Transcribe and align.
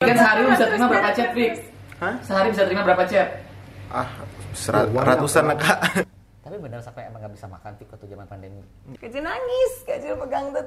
Kan 0.00 0.16
sehari 0.16 0.48
bisa 0.48 0.64
terima 0.64 0.88
berapa 0.88 1.12
chat, 1.12 1.30
Fix? 1.36 1.54
Hah? 2.00 2.14
Sehari 2.24 2.48
bisa 2.56 2.64
terima 2.64 2.82
berapa 2.88 3.04
chat? 3.04 3.28
Ah, 3.92 4.08
serat, 4.56 4.88
ratusan 4.96 5.44
lah 5.44 5.60
kak. 5.60 5.76
Tapi 6.48 6.56
benar 6.56 6.80
sampai 6.80 7.12
emang 7.12 7.20
gak 7.20 7.36
bisa 7.36 7.44
makan 7.44 7.76
Fik 7.76 7.92
waktu 7.92 8.08
zaman 8.08 8.24
pandemi. 8.24 8.64
Kajil 8.96 9.20
nangis, 9.20 9.72
Kajil 9.84 10.16
pegang 10.16 10.56
tuh 10.56 10.64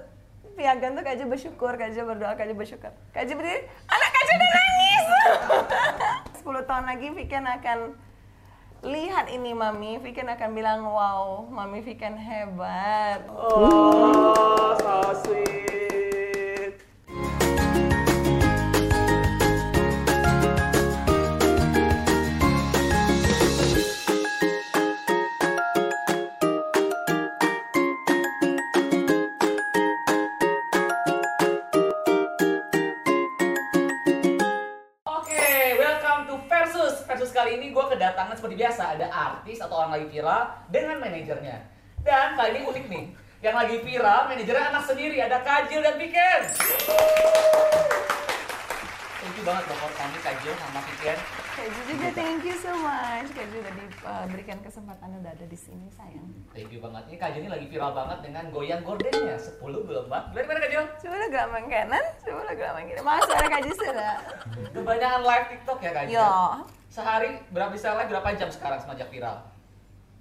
piagam 0.54 0.94
tuh 0.94 1.02
Kajil 1.02 1.26
bersyukur, 1.26 1.74
Kajil 1.74 2.06
berdoa, 2.06 2.38
Kajil 2.38 2.54
bersyukur. 2.54 2.94
Kajil 3.10 3.34
berdiri, 3.34 3.66
anak 3.90 4.10
Kajil 4.14 4.36
udah 4.38 4.52
nangis. 4.54 5.06
10 6.46 6.70
tahun 6.70 6.86
lagi 6.94 7.08
Viken 7.18 7.46
akan 7.50 7.80
lihat 8.86 9.34
ini 9.34 9.52
Mami, 9.58 9.98
Viken 9.98 10.30
akan 10.30 10.50
bilang 10.54 10.86
wow, 10.86 11.42
Mami 11.50 11.82
Viken 11.82 12.22
hebat. 12.22 13.26
Oh, 13.34 14.78
so 14.78 15.26
sweet. 15.26 15.73
Kali 37.54 37.70
ini 37.70 37.70
gue 37.70 37.86
kedatangan 37.86 38.34
seperti 38.34 38.58
biasa 38.58 38.98
ada 38.98 39.14
artis 39.14 39.62
atau 39.62 39.78
orang 39.78 39.94
lagi 39.94 40.10
viral 40.10 40.42
dengan 40.74 40.98
manajernya. 40.98 41.62
Dan 42.02 42.34
kali 42.34 42.50
ini 42.58 42.66
unik 42.66 42.86
nih, 42.90 43.06
yang 43.46 43.54
lagi 43.54 43.78
viral 43.86 44.26
manajernya 44.26 44.74
anak 44.74 44.90
sendiri 44.90 45.22
ada 45.22 45.38
Kajil 45.46 45.86
dan 45.86 46.02
Piken. 46.02 46.42
Thank 49.22 49.38
you 49.38 49.46
banget 49.46 49.70
for 49.70 49.86
kami 49.94 50.18
Kajil 50.26 50.54
sama 50.58 50.82
Piken. 50.82 51.18
Kajil 51.54 51.84
juga 51.94 52.08
thank 52.18 52.42
you 52.42 52.58
so 52.58 52.74
much. 52.74 53.30
Kajil 53.38 53.62
udah 53.62 53.74
diberikan 53.78 54.58
kesempatan 54.66 55.14
udah 55.22 55.32
ada 55.38 55.46
di 55.46 55.54
sini 55.54 55.94
sayang. 55.94 56.26
Thank 56.58 56.74
you 56.74 56.82
banget. 56.82 57.06
Ini 57.14 57.18
Kajil 57.22 57.46
ini 57.46 57.54
lagi 57.54 57.70
viral 57.70 57.94
banget 57.94 58.26
dengan 58.26 58.50
goyang 58.50 58.82
gordennya 58.82 59.38
10 59.38 59.62
gelombang. 59.62 60.26
Gimana 60.34 60.42
gimana 60.42 60.60
Kajil? 60.66 60.84
Coba 61.06 61.16
lo 61.22 61.28
gelombang 61.30 61.66
kanan, 61.70 62.06
coba 62.26 62.42
lo 62.50 62.54
gelombang 62.58 62.86
kiri. 62.90 63.00
Mas, 63.06 63.30
ada 63.30 63.46
Kajil 63.46 63.74
sudah. 63.78 64.14
Kebanyakan 64.74 65.22
live 65.22 65.46
TikTok 65.54 65.78
ya 65.86 65.92
Kajil. 65.94 66.18
Yo. 66.18 66.34
Sehari 66.94 67.42
berapa 67.50 67.74
bisa 67.74 67.90
live 67.98 68.06
berapa 68.06 68.38
jam 68.38 68.54
sekarang 68.54 68.78
semenjak 68.78 69.10
viral? 69.10 69.42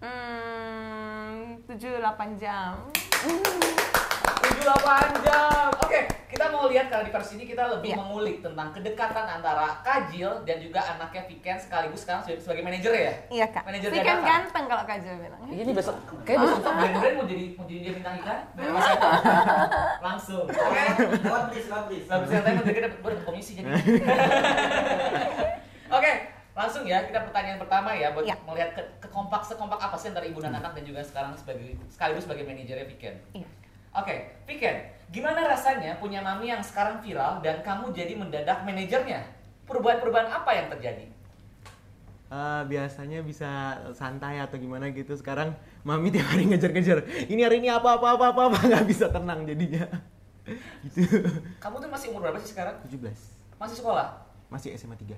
Hmm, 0.01 1.61
7-8 1.69 2.41
jam. 2.41 2.89
78 2.89 5.21
jam. 5.21 5.69
Oke, 5.77 6.01
kita 6.33 6.49
mau 6.49 6.73
lihat 6.73 6.89
karena 6.89 7.05
di 7.05 7.13
versi 7.13 7.37
ini 7.37 7.45
kita 7.45 7.77
lebih 7.77 7.93
Iya. 7.93 8.01
mengulik 8.01 8.41
tentang 8.41 8.73
kedekatan 8.73 9.29
antara 9.29 9.85
Kajil 9.85 10.49
dan 10.49 10.65
juga 10.65 10.81
anaknya 10.81 11.29
Viken 11.29 11.61
sekaligus 11.61 12.09
sekarang 12.09 12.25
sebagai, 12.25 12.41
sebagai 12.41 12.65
manajer 12.65 12.93
ya. 12.97 13.13
Iya 13.29 13.53
kak. 13.53 13.69
Manajer 13.69 13.93
kan 13.93 14.01
dadakan. 14.01 14.25
ganteng 14.25 14.65
kalau 14.65 14.85
Kajil 14.89 15.13
bilang. 15.21 15.41
Ini 15.53 15.73
besok, 15.77 15.97
kayak 16.25 16.41
besok 16.41 16.65
Beneran 16.65 17.13
mau 17.13 17.29
jadi 17.29 17.45
mau 17.53 17.69
jadi 17.69 17.81
dia 17.85 17.93
bintang 18.01 18.17
iklan? 18.17 18.41
Langsung. 20.09 20.49
Oke. 20.49 20.85
Lewat 21.21 21.53
please, 21.53 21.69
lewat 21.69 21.85
please. 21.93 22.09
Gak 22.09 22.17
bisa 22.25 22.41
saya 22.41 22.57
mereka 22.57 22.81
dapat 22.89 22.97
dapat 23.05 23.21
komisi 23.29 23.61
jadi. 23.61 23.69
Oke, 25.93 26.32
langsung 26.53 26.85
ya 26.85 27.01
kita 27.03 27.25
pertanyaan 27.25 27.57
pertama 27.57 27.91
ya 27.93 28.13
buat 28.13 28.29
Ya. 28.29 28.37
melihat 28.45 28.77
ke, 28.77 28.83
kekompak 29.01 29.41
sekompak 29.41 29.81
apa 29.81 29.97
sih 29.97 30.13
antara 30.13 30.25
ibu 30.25 30.37
dan 30.37 30.53
anak 30.53 30.77
dan 30.77 30.85
juga 30.85 31.01
sekarang 31.01 31.33
sebagai 31.33 31.81
sekaligus 31.89 32.29
sebagai 32.29 32.45
manajernya 32.45 32.85
Viken. 32.87 33.15
Iya. 33.33 33.49
Oke, 33.93 34.15
Viken, 34.45 34.77
gimana 35.09 35.45
rasanya 35.47 35.97
punya 35.97 36.21
mami 36.21 36.49
yang 36.49 36.61
sekarang 36.61 37.01
viral 37.01 37.41
dan 37.41 37.61
kamu 37.61 37.93
jadi 37.93 38.13
mendadak 38.15 38.63
manajernya? 38.63 39.21
Perubahan-perubahan 39.65 40.29
apa 40.29 40.51
yang 40.53 40.69
terjadi? 40.69 41.09
Eh, 42.29 42.63
biasanya 42.65 43.21
bisa 43.21 43.49
santai 43.93 44.41
atau 44.41 44.57
gimana 44.57 44.89
gitu. 44.89 45.13
Sekarang 45.13 45.53
mami 45.83 46.09
tiap 46.09 46.29
hari 46.29 46.49
ngejar-ngejar. 46.49 47.05
Ini 47.29 47.41
hari 47.45 47.61
ini 47.61 47.69
apa 47.69 47.97
apa 47.97 48.17
apa 48.17 48.25
apa 48.29 48.41
apa 48.49 48.59
nggak 48.69 48.85
bisa 48.85 49.09
tenang 49.09 49.45
jadinya. 49.45 49.85
gitu. 50.83 51.01
Kamu 51.61 51.77
tuh 51.77 51.89
masih 51.89 52.13
umur 52.13 52.25
berapa 52.25 52.41
sih 52.41 52.53
sekarang? 52.53 52.77
17. 52.89 53.09
Masih 53.57 53.77
sekolah? 53.79 54.21
Masih 54.49 54.73
SMA 54.75 54.97
3. 54.97 55.13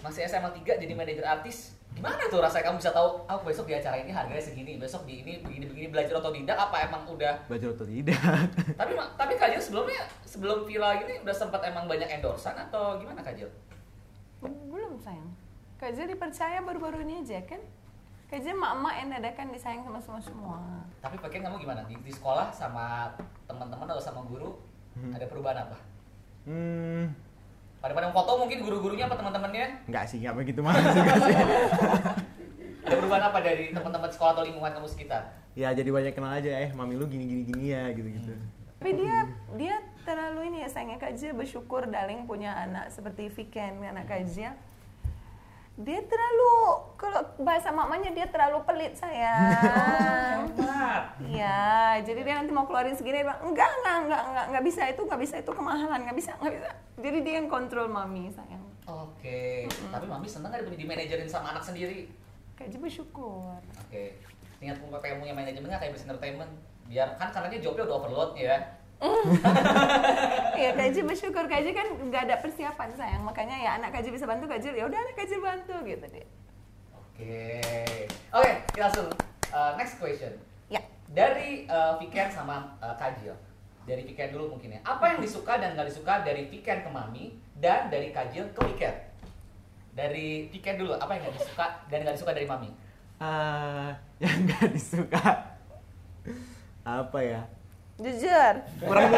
Masih 0.00 0.24
SMA 0.24 0.48
3 0.48 0.80
jadi 0.80 0.92
manajer 0.96 1.24
artis? 1.24 1.76
Gimana 1.92 2.22
tuh 2.32 2.40
rasanya 2.40 2.70
kamu 2.70 2.80
bisa 2.80 2.94
tahu, 2.94 3.20
aku 3.28 3.50
besok 3.50 3.66
di 3.68 3.74
acara 3.76 3.98
ini 4.00 4.08
harganya 4.14 4.40
segini, 4.40 4.78
besok 4.80 5.04
di 5.04 5.20
ini 5.20 5.42
begini-begini 5.44 5.90
belajar 5.92 6.22
otodidak 6.22 6.56
apa 6.56 6.86
emang 6.88 7.02
udah 7.04 7.34
Belajar 7.50 7.74
atau 7.76 7.84
tidak? 7.84 8.16
tapi 8.80 8.92
tapi 8.96 9.32
Kajil 9.36 9.60
sebelumnya 9.60 10.00
sebelum 10.24 10.64
viral 10.64 11.02
ini 11.04 11.20
udah 11.20 11.34
sempat 11.34 11.60
emang 11.66 11.90
banyak 11.90 12.08
endorsan 12.08 12.56
atau 12.56 12.96
gimana 12.96 13.20
Kajil? 13.20 13.50
Belum 14.40 14.96
sayang. 14.96 15.28
Kajil 15.76 16.08
dipercaya 16.08 16.64
baru-baru 16.64 17.04
ini 17.04 17.20
aja 17.20 17.42
kan? 17.44 17.60
Kajil 18.32 18.54
mak-mak 18.54 18.94
yang 18.96 19.08
dadakan 19.20 19.52
disayang 19.52 19.82
sama 19.84 19.98
semua 20.00 20.22
semua. 20.22 20.56
Tapi 21.02 21.18
pengen 21.20 21.50
kamu 21.50 21.56
gimana 21.60 21.82
di, 21.84 21.98
di 22.00 22.12
sekolah 22.14 22.48
sama 22.54 23.12
teman-teman 23.44 23.90
atau 23.90 24.00
sama 24.00 24.24
guru 24.24 24.56
ada 25.10 25.26
perubahan 25.26 25.68
apa? 25.68 25.76
Hmm, 26.48 27.12
Pada 27.80 27.96
pada 27.96 28.12
foto 28.12 28.36
mungkin 28.36 28.60
guru-gurunya 28.60 29.08
apa 29.08 29.16
teman-temannya 29.16 29.88
nggak 29.88 30.04
sih, 30.04 30.20
nggak 30.20 30.36
begitu 30.36 30.60
sih. 30.60 30.68
ada 32.84 32.94
perubahan 32.96 33.24
apa 33.32 33.38
dari 33.40 33.72
teman-teman 33.72 34.10
sekolah 34.12 34.36
atau 34.36 34.44
lingkungan 34.44 34.72
kamu 34.76 34.88
sekitar? 34.88 35.32
Ya 35.56 35.72
jadi 35.72 35.88
banyak 35.88 36.12
kenal 36.12 36.36
aja 36.36 36.52
eh 36.60 36.70
mami 36.76 37.00
lu 37.00 37.08
gini 37.08 37.24
gini 37.24 37.42
gini 37.48 37.64
ya 37.72 37.88
gitu 37.96 38.08
gitu. 38.12 38.32
Tapi 38.80 38.90
dia 39.00 39.16
dia 39.56 39.74
terlalu 40.04 40.52
ini 40.52 40.64
ya 40.64 40.68
sayangnya 40.68 41.00
Kajil 41.00 41.32
bersyukur 41.32 41.88
Daling 41.88 42.28
punya 42.28 42.52
anak 42.52 42.92
seperti 42.92 43.32
Viken 43.32 43.80
anak 43.80 44.12
Kajil. 44.12 44.52
Dia 45.80 46.00
terlalu 46.04 46.56
kalau 47.00 47.24
bahasa 47.40 47.72
mamanya 47.72 48.12
dia 48.12 48.28
terlalu 48.28 48.60
pelit 48.68 48.92
sayang. 49.00 50.44
Iya, 51.24 52.04
jadi 52.04 52.20
dia 52.20 52.34
nanti 52.36 52.52
mau 52.52 52.68
keluarin 52.68 52.92
segini, 52.92 53.24
dia 53.24 53.32
bilang, 53.32 53.40
enggak, 53.40 53.70
enggak, 53.80 53.96
enggak, 54.04 54.22
enggak, 54.28 54.44
enggak 54.52 54.64
bisa 54.68 54.82
itu, 54.92 55.00
enggak 55.08 55.20
bisa 55.24 55.34
itu 55.40 55.50
kemahalan, 55.56 55.98
enggak 56.04 56.18
bisa, 56.20 56.32
enggak 56.36 56.54
bisa. 56.60 56.70
Jadi 57.00 57.18
dia 57.24 57.34
yang 57.40 57.48
kontrol 57.48 57.88
mami 57.88 58.28
sayang. 58.28 58.60
Oke, 58.84 59.64
tapi 59.88 60.04
mami 60.04 60.28
seneng 60.28 60.52
gak 60.52 60.68
di 60.68 60.84
manajerin 60.84 61.28
sama 61.30 61.56
anak 61.56 61.64
sendiri? 61.64 62.12
Kayak 62.60 62.76
bersyukur. 62.76 63.56
Oke, 63.88 64.20
ingat 64.60 64.76
punya 64.84 65.00
kayak 65.00 65.16
punya 65.16 65.32
manajemen 65.32 65.72
nggak 65.72 65.80
kayak 65.80 65.92
bisnis 65.96 66.12
entertainment? 66.12 66.52
Biar 66.90 67.16
kan 67.16 67.32
karena 67.32 67.48
dia 67.48 67.60
jobnya 67.64 67.88
udah 67.88 67.96
overload 68.04 68.30
ya. 68.36 68.60
Iya, 70.60 70.76
Kaji 70.76 71.00
bersyukur. 71.08 71.44
Kaji 71.48 71.70
kan 71.72 71.88
nggak 71.88 72.22
ada 72.28 72.36
persiapan 72.44 72.92
sayang, 72.92 73.24
makanya 73.24 73.56
ya 73.56 73.70
anak 73.80 73.96
Kaji 73.96 74.12
bisa 74.12 74.28
bantu 74.28 74.44
Kaji, 74.44 74.76
ya 74.76 74.84
udah 74.84 74.98
anak 75.00 75.16
Kaji 75.16 75.36
bantu 75.40 75.74
gitu 75.88 76.04
deh. 76.12 76.26
Oke, 76.92 77.48
oke, 78.32 78.52
kita 78.72 78.84
langsung 78.88 79.08
uh, 79.52 79.72
next 79.76 79.96
question. 80.00 80.32
Ya, 80.68 80.80
Dari 81.08 81.64
uh, 81.68 81.96
Viken 82.00 82.28
sama 82.28 82.76
uh, 82.80 82.96
Kajil, 82.96 83.32
dari 83.88 84.04
Viken 84.04 84.36
dulu 84.36 84.56
mungkin 84.56 84.76
ya. 84.76 84.80
Apa 84.84 85.16
yang 85.16 85.18
disuka 85.24 85.56
dan 85.56 85.76
nggak 85.76 85.88
disuka 85.88 86.20
dari 86.20 86.48
Viken 86.48 86.84
ke 86.84 86.90
Mami 86.92 87.40
dan 87.56 87.88
dari 87.88 88.12
Kajil 88.12 88.52
ke 88.52 88.60
Viken? 88.72 88.96
Dari 89.96 90.48
Viken 90.52 90.76
dulu, 90.76 90.96
apa 90.96 91.16
yang 91.16 91.28
nggak 91.28 91.36
disuka 91.40 91.66
dan 91.88 91.98
nggak 92.04 92.16
disuka 92.20 92.32
dari 92.36 92.48
Mami? 92.48 92.70
Ah, 93.20 93.96
yang 94.22 94.44
nggak 94.44 94.76
disuka 94.76 95.24
apa 96.84 97.18
ya? 97.20 97.44
Jujur. 98.00 98.52
Kurang 98.84 99.04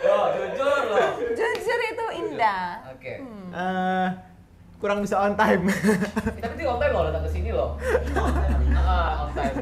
Loh, 0.00 0.24
jujur 0.32 0.80
loh. 0.88 1.08
Jujur 1.36 1.78
itu 1.92 2.06
indah. 2.24 2.80
Oke. 2.94 3.14
eh 3.50 4.08
kurang 4.80 5.04
bisa 5.04 5.20
on 5.20 5.36
time. 5.36 5.68
Tapi 6.42 6.54
dia 6.56 6.66
on 6.72 6.80
time 6.80 6.92
loh 6.96 7.02
datang 7.12 7.22
ke 7.28 7.30
sini 7.30 7.50
loh. 7.52 7.76
Ah, 8.72 9.28
on 9.28 9.30
time. 9.36 9.56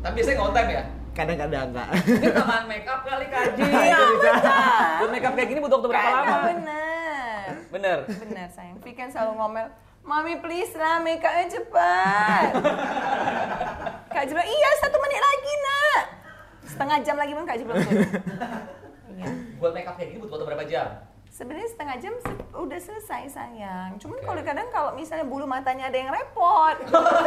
Tapi 0.00 0.12
biasanya 0.16 0.34
nggak 0.40 0.48
on 0.48 0.54
time 0.56 0.70
ya? 0.72 0.82
Kadang-kadang 1.12 1.64
enggak. 1.68 1.88
Dia 2.08 2.30
tambahan 2.32 2.64
make 2.64 2.88
up 2.88 3.00
kali 3.04 3.26
Kajil. 3.28 3.68
Iya, 3.68 4.00
benar. 4.16 4.96
Buat 4.96 5.10
make 5.12 5.26
up 5.28 5.32
kayak 5.36 5.48
gini 5.52 5.60
butuh 5.60 5.76
waktu 5.76 5.88
berapa 5.92 6.08
lama? 6.08 6.36
benar. 6.48 7.44
Bener. 7.68 7.98
Benar 8.08 8.46
sayang. 8.48 8.80
Viken 8.80 9.12
selalu 9.12 9.32
ngomel, 9.36 9.66
Mami 10.02 10.40
please 10.40 10.72
lah 10.72 11.04
make 11.04 11.20
upnya 11.20 11.52
cepat. 11.52 12.44
Kak 14.12 14.24
bilang, 14.24 14.48
iya 14.48 14.70
satu 14.80 14.96
menit 14.98 15.20
lagi 15.20 15.52
nak. 15.60 16.02
Setengah 16.62 16.98
jam 17.02 17.16
lagi 17.16 17.32
pun 17.32 17.44
Kak 17.44 17.56
Ji 17.56 17.64
belum. 17.64 17.78
Iya. 19.12 19.28
Buat 19.60 19.76
make 19.76 19.84
up 19.84 20.00
kayak 20.00 20.08
gini 20.08 20.24
butuh 20.24 20.40
waktu 20.40 20.46
berapa 20.48 20.64
jam? 20.64 20.88
Sebenarnya 21.28 21.68
setengah 21.68 21.96
jam 21.96 22.12
se- 22.16 22.48
udah 22.52 22.80
selesai 22.80 23.28
sayang. 23.28 24.00
Cuman 24.00 24.20
Oke. 24.20 24.24
kalau 24.24 24.40
kadang 24.40 24.68
kalau 24.72 24.90
misalnya 24.92 25.28
bulu 25.28 25.44
matanya 25.44 25.92
ada 25.92 25.96
yang 26.00 26.08
repot, 26.08 26.76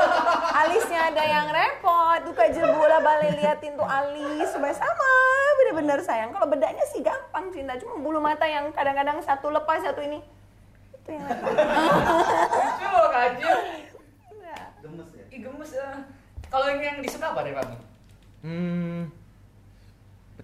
alisnya 0.66 1.14
ada 1.14 1.24
yang 1.26 1.46
repot, 1.50 2.26
tuh 2.26 2.34
Ji 2.34 2.62
bola 2.62 3.02
balik 3.02 3.38
liatin 3.38 3.74
tuh 3.74 3.86
alis 3.86 4.50
supaya 4.50 4.74
sama 4.74 5.12
bener-bener 5.58 6.02
sayang. 6.02 6.34
Kalau 6.34 6.50
bedanya 6.50 6.86
sih 6.90 7.02
gampang 7.02 7.54
cinta, 7.54 7.78
cuma 7.78 7.98
bulu 7.98 8.18
mata 8.18 8.46
yang 8.46 8.74
kadang-kadang 8.74 9.22
satu 9.22 9.50
lepas 9.50 9.82
satu 9.82 10.02
ini 10.02 10.26
itu 11.06 11.10
yang. 11.14 11.26
Lucu 11.26 12.86
loh 12.90 13.10
Kajil. 13.10 13.58
Iya. 14.34 14.58
Gemes 14.82 15.10
ya. 15.14 15.26
Ih 15.30 15.40
gemes 15.42 15.70
ya. 15.70 15.90
Kalau 16.50 16.66
yang, 16.70 16.82
yang 16.82 16.98
disuka 17.02 17.30
apa 17.30 17.42
dari 17.42 17.54
Mami? 17.54 17.78
Hmm, 18.46 19.02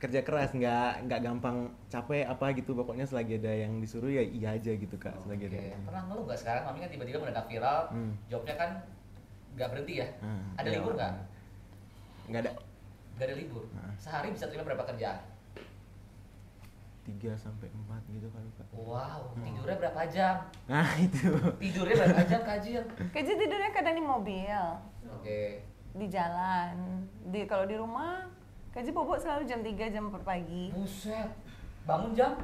kerja 0.02 0.20
keras 0.20 0.50
nggak 0.52 1.06
nggak 1.06 1.20
gampang 1.22 1.58
capek 1.86 2.26
apa 2.26 2.58
gitu 2.58 2.74
pokoknya 2.74 3.06
selagi 3.06 3.38
ada 3.38 3.54
yang 3.54 3.78
disuruh 3.78 4.10
ya 4.10 4.20
iya 4.20 4.58
aja 4.58 4.74
gitu 4.74 4.98
kak 4.98 5.14
selagi 5.22 5.46
Oke, 5.46 5.62
ada 5.62 5.78
pernah 5.86 6.04
ngeluh 6.10 6.26
nggak 6.26 6.40
sekarang? 6.40 6.64
Mami 6.66 6.80
kan 6.80 6.90
tiba-tiba 6.90 7.18
mendadak 7.22 7.46
viral, 7.46 7.80
Hmm. 7.88 8.14
jobnya 8.26 8.56
kan 8.56 8.70
nggak 9.54 9.68
berhenti 9.70 9.94
ya? 10.02 10.08
Hmm, 10.20 10.42
ada 10.58 10.66
iya. 10.66 10.76
libur 10.76 10.94
nggak? 10.96 11.14
nggak 12.28 12.42
ada 12.42 12.52
Nggak 13.12 13.28
ada 13.28 13.36
libur. 13.38 13.64
Hmm. 13.70 13.94
Sehari 13.96 14.28
bisa 14.32 14.50
terima 14.50 14.66
berapa 14.66 14.82
kerjaan? 14.84 15.22
tiga 17.02 17.34
sampai 17.34 17.66
empat 17.68 18.02
gitu 18.08 18.30
kali 18.30 18.46
kak 18.56 18.66
Wow, 18.72 19.34
Hmm. 19.34 19.42
tidurnya 19.44 19.78
berapa 19.80 20.02
jam? 20.08 20.36
nah 20.66 20.86
itu 21.00 21.30
Tidurnya 21.60 21.96
berapa 22.00 22.24
jam 22.24 22.42
kajil? 22.44 22.82
Kerja 23.12 23.34
tidurnya 23.36 23.70
kadang 23.72 23.96
di 23.96 24.04
mobil, 24.04 24.62
Oke. 25.10 25.66
di 25.92 26.06
jalan. 26.08 26.74
Di 27.28 27.46
kalau 27.46 27.66
di 27.66 27.74
rumah, 27.76 28.26
kerja 28.72 28.90
bobok 28.90 29.20
selalu 29.20 29.44
jam 29.44 29.60
3 29.60 29.94
jam 29.94 30.04
per 30.08 30.22
pagi. 30.24 30.72
Buset. 30.72 31.28
Bangun 31.84 32.16
jam? 32.16 32.40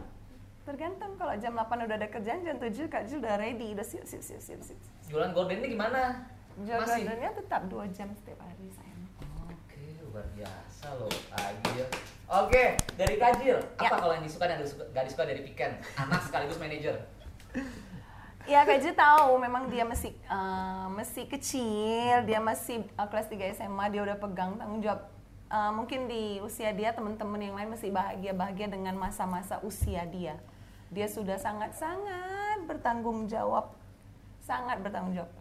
Tergantung 0.68 1.16
kalau 1.16 1.32
jam 1.40 1.56
8 1.56 1.88
udah 1.88 1.96
ada 1.96 2.10
kerjaan, 2.12 2.44
jam 2.44 2.60
7 2.60 2.92
Kak 2.92 3.08
Jul 3.08 3.24
udah 3.24 3.40
ready, 3.40 3.72
udah 3.72 3.86
siap 3.88 4.04
siap 4.04 4.20
siap 4.20 4.42
siap. 4.44 4.60
siap. 4.60 4.80
Jualan 5.08 5.32
gorden 5.32 5.64
ini 5.64 5.80
gimana? 5.80 6.28
Jual 6.60 6.84
Masih? 6.84 7.08
gardennya 7.08 7.32
tetap 7.32 7.62
2 7.72 7.96
jam 7.96 8.12
setiap 8.12 8.40
hari 8.44 8.68
sayang. 8.76 9.02
Oke, 9.48 9.80
luar 10.04 10.28
biasa 10.36 10.88
loh, 11.00 11.08
Kajil. 11.32 11.88
Oke, 12.28 12.64
dari 13.00 13.16
Kajil, 13.16 13.58
apa 13.80 13.88
Ya. 13.88 13.90
kalau 13.96 14.14
yang 14.20 14.26
disuka 14.28 14.52
dan 14.52 14.60
nggak 14.60 15.04
disuka 15.08 15.24
dari 15.24 15.42
Piken? 15.48 15.72
Anak 15.96 16.22
sekaligus 16.28 16.60
manajer. 16.60 16.96
Ya 18.44 18.68
Kak 18.68 18.84
tahu 18.84 19.40
memang 19.40 19.72
dia 19.72 19.88
masih 19.88 20.12
eh, 20.12 20.86
masih 20.92 21.32
kecil, 21.32 22.28
dia 22.28 22.44
masih 22.44 22.84
eh, 22.84 23.08
kelas 23.08 23.32
3 23.32 23.56
SMA, 23.56 23.86
dia 23.88 24.04
udah 24.04 24.20
pegang 24.20 24.60
tanggung 24.60 24.84
jawab. 24.84 25.17
Eh, 25.48 25.72
mungkin 25.72 26.12
di 26.12 26.44
usia 26.44 26.76
dia 26.76 26.92
teman-teman 26.92 27.40
yang 27.40 27.56
lain 27.56 27.72
masih 27.72 27.88
bahagia-bahagia 27.88 28.68
dengan 28.68 29.00
masa-masa 29.00 29.64
usia 29.64 30.04
dia. 30.04 30.36
Dia 30.92 31.08
sudah 31.08 31.40
sangat-sangat 31.40 32.68
bertanggung 32.68 33.32
jawab, 33.32 33.72
sangat 34.44 34.84
bertanggung 34.84 35.16
jawab. 35.16 35.32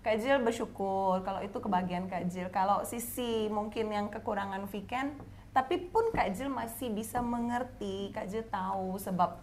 Kak 0.00 0.18
Jil 0.18 0.40
bersyukur 0.40 1.20
kalau 1.20 1.44
itu 1.44 1.60
kebahagiaan 1.60 2.08
Kak 2.08 2.32
Jil. 2.32 2.48
Kalau 2.48 2.88
sisi 2.88 3.52
mungkin 3.52 3.92
yang 3.92 4.08
kekurangan 4.08 4.64
weekend, 4.72 5.20
tapi 5.52 5.84
pun 5.92 6.08
Kak 6.16 6.32
Jil 6.32 6.48
masih 6.48 6.88
bisa 6.88 7.20
mengerti, 7.20 8.08
Kak 8.16 8.32
Jil 8.32 8.48
tahu 8.48 8.96
sebab 8.96 9.36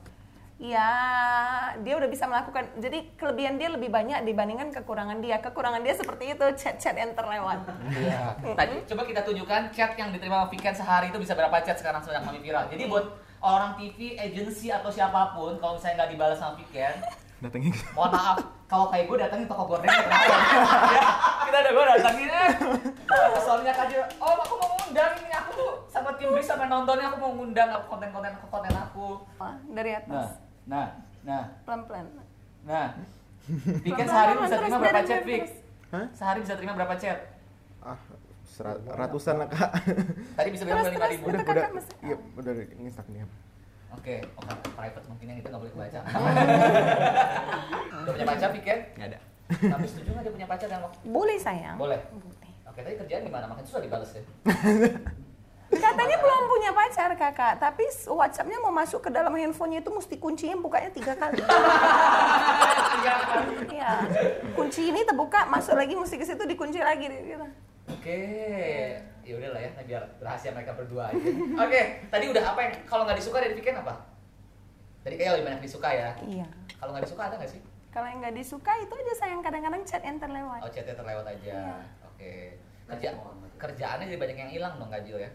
ya 0.59 0.91
dia 1.79 1.93
udah 1.95 2.09
bisa 2.11 2.27
melakukan. 2.27 2.67
Jadi 2.77 3.15
kelebihan 3.15 3.55
dia 3.55 3.71
lebih 3.71 3.87
banyak 3.87 4.27
dibandingkan 4.27 4.75
kekurangan 4.75 5.23
dia. 5.23 5.39
Kekurangan 5.39 5.79
dia 5.79 5.95
seperti 5.95 6.35
itu 6.35 6.45
chat-chat 6.59 6.99
yang 6.99 7.15
terlewat. 7.15 7.63
Iya. 7.95 8.35
Tadi 8.59 8.75
coba 8.91 9.01
kita 9.07 9.23
tunjukkan 9.23 9.71
chat 9.71 9.95
yang 9.95 10.11
diterima 10.11 10.51
Piken 10.51 10.75
sehari 10.75 11.15
itu 11.15 11.17
bisa 11.17 11.31
berapa 11.33 11.63
chat 11.63 11.79
sekarang 11.79 12.03
sejak 12.03 12.27
kami 12.27 12.43
viral. 12.43 12.67
Jadi 12.67 12.83
buat 12.91 13.07
orang 13.39 13.79
TV, 13.79 14.19
agensi 14.19 14.67
atau 14.67 14.91
siapa 14.91 15.31
pun, 15.31 15.55
kalau 15.63 15.79
misalnya 15.79 16.03
nggak 16.03 16.11
dibalas 16.11 16.37
sama 16.43 16.59
Piken, 16.59 16.99
datangnya 17.39 17.71
mohon 17.95 18.11
maaf 18.11 18.37
kalau 18.67 18.91
kayak 18.91 19.07
gue 19.07 19.17
datangin 19.17 19.47
toko 19.47 19.63
gorden 19.63 19.87
ya, 19.87 19.95
kita 21.47 21.57
ada 21.63 21.71
gue 21.71 21.85
datangin 21.87 22.27
eh 22.27 22.51
soalnya 23.39 23.71
kaji 23.71 23.95
oh 24.19 24.35
aku 24.43 24.53
mau 24.59 24.69
ngundang 24.75 25.13
ini 25.23 25.31
aku 25.31 25.49
tuh 25.55 25.71
sama 25.87 26.11
tim 26.19 26.35
Bris 26.35 26.43
sama 26.43 26.67
nontonnya 26.67 27.07
aku 27.07 27.17
mau 27.23 27.31
ngundang 27.39 27.71
aku 27.71 27.95
konten-konten 27.95 28.35
aku 28.35 28.47
konten 28.51 28.75
aku 28.75 29.07
Wah, 29.39 29.55
Dari 29.71 29.95
nah 29.95 29.99
atas, 30.03 30.11
nah 30.35 30.48
nah 30.69 31.43
pelan-pelan. 31.65 32.05
nah 32.63 32.93
Piken 33.81 34.05
sehari 34.05 34.33
bisa 34.37 34.55
terima 34.55 34.77
berapa 34.77 35.01
chat. 35.01 35.21
Pik? 35.25 35.41
Hah? 35.89 36.05
sehari 36.13 36.39
bisa 36.45 36.53
terima 36.53 36.73
berapa 36.77 36.93
chat 36.95 37.17
ah 37.81 37.97
serat- 38.45 38.83
ratusan 38.85 39.35
lah 39.41 39.47
kak 39.49 39.71
tadi 40.37 40.49
bisa 40.53 40.63
bilang 40.63 40.85
lima 40.85 41.07
ribu 41.09 41.25
udah 41.27 41.41
udah 41.41 41.65
iya 42.01 42.15
udah 42.37 42.51
di 42.53 42.63
Instagram 42.79 43.29
Oke, 43.89 44.21
oke, 44.37 44.53
private 44.77 45.05
mungkin 45.09 45.25
yang 45.25 45.37
itu 45.41 45.49
nggak 45.49 45.61
boleh 45.65 45.73
kebaca. 45.73 45.99
Udah 48.05 48.11
punya 48.13 48.27
pacar, 48.29 48.49
Piken? 48.53 48.79
nggak 48.93 49.07
ada 49.09 49.19
Tapi 49.49 49.85
setuju 49.89 50.09
nggak 50.13 50.23
dia 50.23 50.33
punya 50.37 50.45
pacar 50.45 50.67
dan 50.69 50.79
waktu? 50.85 50.97
Boleh 51.09 51.37
sayang. 51.41 51.73
Boleh. 51.73 51.97
Boleh. 52.13 52.51
Oke, 52.69 52.85
tadi 52.85 52.95
kerjaan 53.01 53.25
gimana? 53.25 53.49
Makin 53.49 53.65
susah 53.65 53.81
dibales 53.81 54.13
ya? 54.13 54.21
Katanya 55.69 56.17
belum 56.17 56.41
punya 56.49 56.71
pacar 56.73 57.13
kakak, 57.13 57.61
tapi 57.61 57.85
WhatsAppnya 58.09 58.57
mau 58.57 58.73
masuk 58.73 59.05
ke 59.05 59.09
dalam 59.13 59.29
handphonenya 59.37 59.85
itu 59.85 59.91
mesti 59.93 60.17
kuncinya 60.17 60.57
bukanya 60.57 60.89
tiga 60.89 61.13
kali. 61.13 61.37
Iya, 63.69 64.03
kunci 64.59 64.91
ini 64.91 65.07
terbuka, 65.07 65.47
masuk 65.47 65.79
lagi 65.79 65.95
mesti 65.95 66.19
ke 66.19 66.25
situ 66.27 66.43
dikunci 66.43 66.83
lagi. 66.83 67.07
Gitu. 67.07 67.47
Oke, 67.87 68.19
ya 69.23 69.33
udah 69.39 69.49
lah 69.55 69.61
ya, 69.63 69.71
biar 69.87 70.03
rahasia 70.19 70.51
mereka 70.51 70.75
berdua 70.75 71.07
aja. 71.13 71.29
Oke, 71.63 71.81
tadi 72.11 72.25
udah 72.27 72.43
apa 72.43 72.59
yang 72.59 72.73
kalau 72.83 73.07
nggak 73.07 73.17
disuka 73.23 73.39
dari 73.39 73.55
Piken 73.55 73.79
apa? 73.79 74.03
Tadi 75.05 75.15
kayak 75.15 75.31
lebih 75.39 75.45
banyak 75.47 75.61
disuka 75.63 75.89
ya. 75.95 76.11
Iya. 76.27 76.47
Kalau 76.75 76.91
nggak 76.91 77.07
disuka 77.07 77.23
ada 77.31 77.35
nggak 77.39 77.51
sih? 77.55 77.61
Kalau 77.89 78.07
yang 78.11 78.19
nggak 78.19 78.35
disuka 78.35 78.71
itu 78.83 78.93
aja 78.93 79.13
sayang 79.15 79.41
kadang-kadang 79.41 79.81
chat 79.87 80.03
yang 80.03 80.19
terlewat. 80.19 80.59
Oh, 80.59 80.69
chatnya 80.69 80.95
terlewat 80.99 81.25
aja. 81.25 81.55
Iya. 81.55 81.75
Oke. 82.03 82.31
Kerja 82.89 83.09
kerjaannya 83.59 84.05
jadi 84.11 84.19
banyak 84.19 84.37
yang 84.37 84.51
hilang 84.51 84.73
dong 84.75 84.91
Kajil 84.91 85.17
ya. 85.23 85.31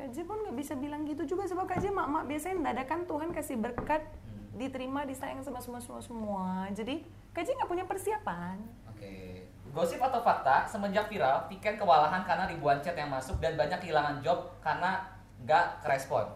Kaji 0.00 0.22
pun 0.24 0.40
nggak 0.40 0.56
bisa 0.56 0.72
bilang 0.74 1.04
gitu 1.04 1.22
juga 1.26 1.44
sebab 1.44 1.68
kaji 1.68 1.92
mak-mak 1.92 2.24
biasanya 2.24 2.56
dadakan 2.66 3.04
Tuhan 3.04 3.30
kasih 3.30 3.56
berkat 3.56 4.00
Hmm. 4.00 4.48
diterima 4.56 5.04
disayang 5.04 5.38
sama 5.38 5.60
semua 5.60 5.76
semua 5.78 6.00
semua. 6.00 6.46
Jadi 6.70 7.04
kaji 7.30 7.50
nggak 7.52 7.68
punya 7.68 7.84
persiapan. 7.84 8.56
Oke. 8.88 9.44
Gosip 9.70 10.00
atau 10.00 10.18
fakta, 10.18 10.64
semenjak 10.64 11.06
viral, 11.06 11.46
Piken 11.46 11.76
kewalahan 11.76 12.24
karena 12.24 12.44
ribuan 12.44 12.80
chat 12.80 12.92
yang 12.92 13.06
masuk 13.06 13.38
dan 13.38 13.54
banyak 13.54 13.78
kehilangan 13.78 14.18
job 14.18 14.50
karena 14.58 15.04
nggak 15.40 15.80
kerespon. 15.80 16.26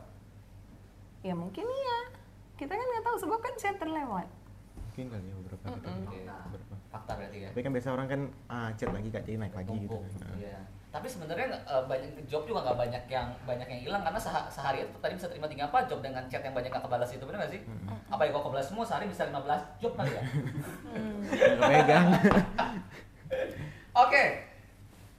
Ya 1.20 1.32
mungkin 1.32 1.64
iya. 1.64 1.98
Kita 2.54 2.70
kan 2.70 2.84
nggak 2.84 3.02
tahu 3.02 3.16
sebab 3.18 3.38
kan 3.40 3.54
chat 3.54 3.76
terlewat. 3.76 4.28
mungkin 4.86 5.10
kali 5.10 5.26
ya 5.26 5.34
beberapa 5.34 5.64
gitu 5.66 5.88
Oke. 6.06 6.20
beberapa 6.22 6.74
Fakta 6.86 7.12
berarti 7.18 7.38
ya. 7.42 7.48
tapi 7.50 7.60
kan 7.60 7.72
biasa 7.74 7.88
orang 7.90 8.06
kan 8.06 8.20
ah, 8.46 8.70
chat 8.78 8.94
lagi 8.94 9.08
kak 9.10 9.26
jadi 9.26 9.42
naik 9.42 9.50
lagi 9.50 9.74
gitu 9.74 9.90
Tumpuk, 9.90 10.22
Nah. 10.22 10.36
Iya. 10.38 10.60
Tapi 10.94 11.10
sebenarnya 11.10 11.50
eh, 11.50 11.84
banyak 11.84 12.22
job 12.30 12.46
juga 12.46 12.62
nggak 12.62 12.78
banyak 12.78 13.04
yang 13.10 13.26
banyak 13.42 13.66
yang 13.66 13.80
hilang 13.82 14.02
karena 14.06 14.14
seha- 14.14 14.46
sehari 14.46 14.86
itu 14.86 14.94
tadi 15.02 15.18
bisa 15.18 15.26
terima 15.26 15.50
tiga 15.50 15.66
empat 15.66 15.90
job 15.90 15.98
dengan 15.98 16.22
chat 16.30 16.38
yang 16.40 16.54
banyak 16.54 16.70
nggak 16.70 16.86
kebalas 16.86 17.10
itu 17.10 17.26
benar 17.26 17.42
nggak 17.42 17.52
sih? 17.52 17.60
Apa 18.06 18.22
ya 18.22 18.30
kalau 18.30 18.44
kebalas 18.46 18.66
semua 18.70 18.86
sehari 18.86 19.10
bisa 19.10 19.26
15 19.26 19.82
job 19.82 19.92
kali 19.98 20.14
ya? 20.14 20.22
Pegang 21.66 22.06
Oke. 24.06 24.24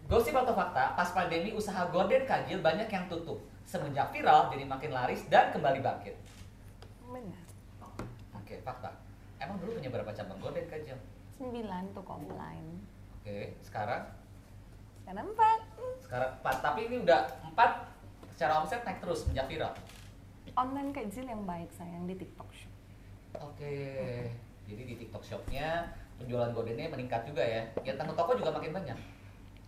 Gosip 0.06 0.38
atau 0.38 0.54
fakta, 0.54 0.94
pas 0.94 1.10
pandemi 1.12 1.50
usaha 1.52 1.90
gorden 1.90 2.24
kajil 2.24 2.62
banyak 2.62 2.86
yang 2.86 3.10
tutup. 3.10 3.42
Semenjak 3.66 4.14
viral 4.14 4.54
jadi 4.54 4.62
makin 4.64 4.94
laris 4.94 5.26
dan 5.28 5.50
kembali 5.50 5.82
bangkit. 5.82 6.14
Benar. 7.04 7.42
Oke, 8.38 8.62
fakta. 8.62 8.94
Emang 9.42 9.58
dulu 9.58 9.74
punya 9.74 9.90
berapa 9.90 10.14
cabang 10.14 10.38
gorden 10.38 10.70
kajil? 10.70 10.94
Sembilan 11.34 11.90
tuh 11.92 12.06
offline. 12.06 12.70
Oke, 13.18 13.58
sekarang 13.60 14.06
Sekarang 15.06 15.30
empat. 15.38 15.60
sekarang 16.02 16.32
empat. 16.42 16.56
Tapi 16.66 16.80
ini 16.90 16.96
udah 17.06 17.20
empat 17.46 17.94
secara 18.34 18.58
omset 18.58 18.82
naik 18.82 18.98
terus 19.06 19.30
sejak 19.30 19.46
viral. 19.46 19.70
Online 20.58 20.90
kecil 20.90 21.30
yang 21.30 21.46
baik 21.46 21.70
sayang 21.78 22.10
di 22.10 22.18
TikTok 22.18 22.50
Shop. 22.50 22.74
Oke, 23.38 23.78
jadi 24.66 24.82
di 24.82 24.96
TikTok 24.98 25.22
Shopnya 25.22 25.94
penjualan 26.18 26.50
gordennya 26.58 26.90
meningkat 26.90 27.22
juga 27.30 27.46
ya. 27.46 27.62
Ya 27.86 27.94
tanggung 27.94 28.18
toko 28.18 28.34
juga 28.34 28.50
makin 28.50 28.74
banyak. 28.74 28.98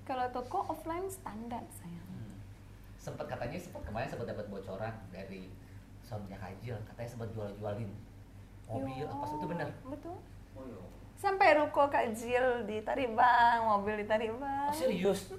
Kalau 0.10 0.26
toko 0.34 0.74
offline 0.74 1.06
standar 1.06 1.62
sayang. 1.70 2.08
Hmm. 2.10 2.34
Sempet 2.98 3.30
katanya 3.30 3.62
sempat 3.62 3.86
kemarin 3.86 4.10
sempat 4.10 4.34
dapat 4.34 4.50
bocoran 4.50 4.94
dari 5.14 5.54
suaminya 6.02 6.42
Kajil, 6.42 6.82
katanya 6.90 7.10
sempat 7.14 7.30
jual-jualin 7.36 7.92
mobil 8.66 8.96
Yo, 9.00 9.06
apa 9.06 9.26
itu 9.38 9.46
benar? 9.46 9.70
Betul. 9.86 10.18
Sampai 10.58 10.97
ruko 11.58 11.90
Kak 11.90 12.14
Jil 12.14 12.64
ditarik 12.70 13.10
bang, 13.18 13.60
mobil 13.66 14.06
ditarik 14.06 14.32
bang. 14.38 14.70
Oh, 14.70 14.76
serius? 14.76 15.34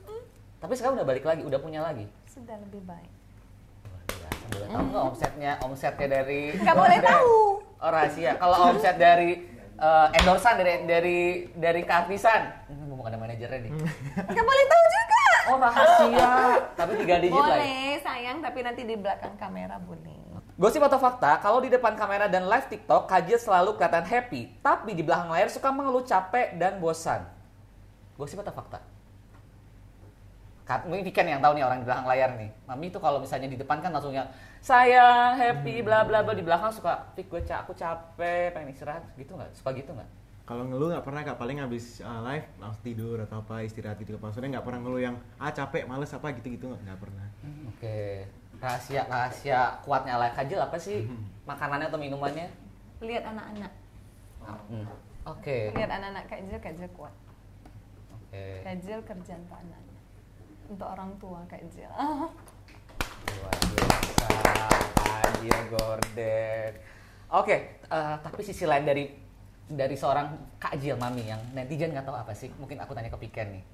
Tapi 0.58 0.72
sekarang 0.74 0.98
udah 0.98 1.06
balik 1.06 1.22
lagi, 1.22 1.46
udah 1.46 1.60
punya 1.62 1.80
lagi. 1.80 2.10
Sudah 2.26 2.58
lebih 2.58 2.82
baik. 2.82 3.10
Boleh 4.48 4.68
tahu 4.72 4.84
nggak 4.90 5.04
omsetnya 5.12 5.52
omsetnya 5.60 6.08
dari 6.08 6.56
Nggak 6.56 6.76
boleh 6.76 6.98
tahu. 7.04 7.34
Oh 7.78 7.90
rahasia. 7.92 8.32
Kalau 8.40 8.56
omset 8.72 8.96
dari 8.96 9.44
eh, 9.78 10.06
endorsan 10.18 10.54
dari 10.58 10.72
dari 10.88 11.18
dari 11.54 11.82
Kartisan, 11.86 12.66
hmm, 12.66 12.98
ada 13.06 13.16
manajernya 13.20 13.58
nih. 13.68 13.72
Nggak 14.24 14.46
boleh 14.48 14.64
tahu 14.66 14.84
juga. 14.90 15.24
Oh 15.52 15.56
rahasia. 15.62 16.32
Tapi 16.74 16.92
tiga 17.04 17.16
digit 17.22 17.38
lah. 17.38 17.54
ya. 17.54 17.60
Boleh 17.60 17.92
sayang, 18.02 18.38
tapi 18.42 18.58
nanti 18.66 18.82
di 18.82 18.96
belakang 18.98 19.34
kamera 19.38 19.76
boleh. 19.78 20.16
Gosip 20.58 20.82
atau 20.82 20.98
fakta, 20.98 21.38
kalau 21.38 21.62
di 21.62 21.70
depan 21.70 21.94
kamera 21.94 22.26
dan 22.26 22.50
live 22.50 22.66
TikTok, 22.66 23.06
Kajil 23.06 23.38
selalu 23.38 23.78
kelihatan 23.78 24.02
happy, 24.02 24.50
tapi 24.58 24.90
di 24.90 25.06
belakang 25.06 25.30
layar 25.30 25.46
suka 25.46 25.70
mengeluh 25.70 26.02
capek 26.02 26.58
dan 26.58 26.82
bosan. 26.82 27.22
Gosip 28.18 28.42
atau 28.42 28.50
fakta? 28.50 28.82
Kat- 30.66 30.84
Mungkin 30.84 31.06
Viken 31.06 31.30
yang 31.30 31.40
tahu 31.40 31.54
nih 31.54 31.62
orang 31.62 31.78
di 31.80 31.86
belakang 31.86 32.06
layar 32.10 32.30
nih. 32.34 32.50
Mami 32.66 32.90
itu 32.90 32.98
kalau 32.98 33.22
misalnya 33.22 33.46
di 33.46 33.54
depan 33.54 33.78
kan 33.78 33.94
langsung 33.94 34.10
yang 34.10 34.26
saya 34.58 35.32
happy 35.32 35.80
bla 35.80 36.02
bla 36.02 36.26
bla 36.26 36.34
di 36.34 36.42
belakang 36.42 36.74
suka 36.74 37.06
Pik 37.14 37.30
gue 37.30 37.40
ca- 37.46 37.62
aku 37.62 37.72
capek 37.72 38.50
pengen 38.50 38.74
istirahat 38.74 39.06
gitu 39.14 39.38
nggak? 39.38 39.54
Suka 39.54 39.70
gitu 39.72 39.94
nggak? 39.94 40.10
kalau 40.48 40.64
ngeluh 40.64 40.88
nggak 40.88 41.04
pernah 41.04 41.20
kak 41.20 41.36
paling 41.36 41.60
habis 41.60 42.00
uh, 42.00 42.24
live 42.24 42.48
langsung 42.56 42.80
tidur 42.80 43.20
atau 43.20 43.44
apa 43.44 43.60
istirahat 43.68 44.00
gitu 44.00 44.16
maksudnya 44.16 44.56
nggak 44.56 44.64
pernah 44.64 44.80
ngeluh 44.80 44.96
yang 45.04 45.16
ah 45.36 45.52
capek 45.52 45.84
males 45.84 46.08
apa 46.08 46.32
gitu 46.40 46.48
gitu 46.48 46.72
nggak 46.72 46.96
pernah 46.96 47.28
Oke. 47.68 48.24
Rahasia 48.58 49.06
rahasia 49.06 49.78
kuatnya 49.86 50.18
ala 50.18 50.34
Kajil 50.34 50.58
apa 50.58 50.76
sih? 50.76 51.06
Makanannya 51.46 51.88
atau 51.88 52.00
minumannya? 52.00 52.48
lihat 52.98 53.24
anak-anak 53.30 53.72
Hmm. 54.48 54.86
Oke. 55.28 55.76
lihat 55.76 55.92
anak-anak 55.92 56.24
kajil 56.24 56.56
kajil 56.56 56.88
kuat 56.96 57.12
Oke. 58.16 58.64
kajil 58.64 58.98
kerja 59.04 59.32
untuk 59.36 59.56
anaknya 59.60 59.98
untuk 60.72 60.88
orang 60.88 61.10
tua 61.20 61.40
kajil 61.44 61.84
Luar 63.28 63.52
biasa, 63.60 64.28
Kajil 64.96 65.58
Gordon. 65.68 66.72
Oke, 67.28 67.76
eh, 67.76 68.16
tapi 68.24 68.40
sisi 68.40 68.64
lain 68.64 68.88
dari 68.88 69.04
dari 69.68 69.96
seorang 70.00 70.56
Kak 70.56 70.80
Jil 70.80 70.96
Mami 70.96 71.28
yang 71.28 71.40
netizen 71.52 71.92
nggak 71.92 72.08
tahu 72.08 72.16
apa 72.16 72.32
sih? 72.32 72.48
Mungkin 72.56 72.80
aku 72.80 72.96
tanya 72.96 73.12
ke 73.12 73.20
Piken 73.20 73.60
nih. 73.60 73.64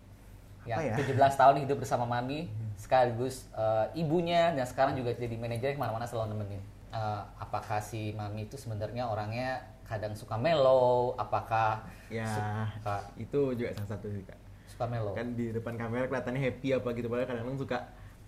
Yang 0.65 0.79
Apa 0.81 1.01
ya? 1.01 1.29
17 1.31 1.41
tahun 1.41 1.57
hidup 1.63 1.77
bersama 1.79 2.05
Mami, 2.05 2.49
sekaligus 2.75 3.49
eh, 3.53 3.87
ibunya 3.95 4.51
dan 4.51 4.65
sekarang 4.65 4.95
juga 4.95 5.13
jadi 5.13 5.35
manajer 5.35 5.75
ke 5.75 5.79
mana-mana 5.79 6.05
selalu 6.05 6.33
nemenin. 6.33 6.63
Eh, 6.91 7.23
apakah 7.37 7.79
si 7.79 8.13
Mami 8.13 8.45
itu 8.45 8.57
sebenarnya 8.57 9.05
orangnya 9.05 9.61
kadang 9.85 10.13
suka 10.13 10.35
mellow? 10.35 11.13
Apakah 11.15 11.85
Ya, 12.09 12.25
suka, 12.71 13.11
itu 13.17 13.53
juga 13.55 13.75
salah 13.75 13.91
satu 13.91 14.07
sih 14.09 14.23
kak. 14.23 14.39
suka 14.65 14.85
mellow? 14.87 15.13
Kan 15.13 15.35
di 15.35 15.51
depan 15.51 15.75
kamera 15.75 16.07
kelihatannya 16.07 16.41
happy 16.43 16.69
apa 16.73 16.89
gitu, 16.93 17.07
padahal 17.07 17.27
kadang-kadang 17.27 17.59
suka 17.59 17.79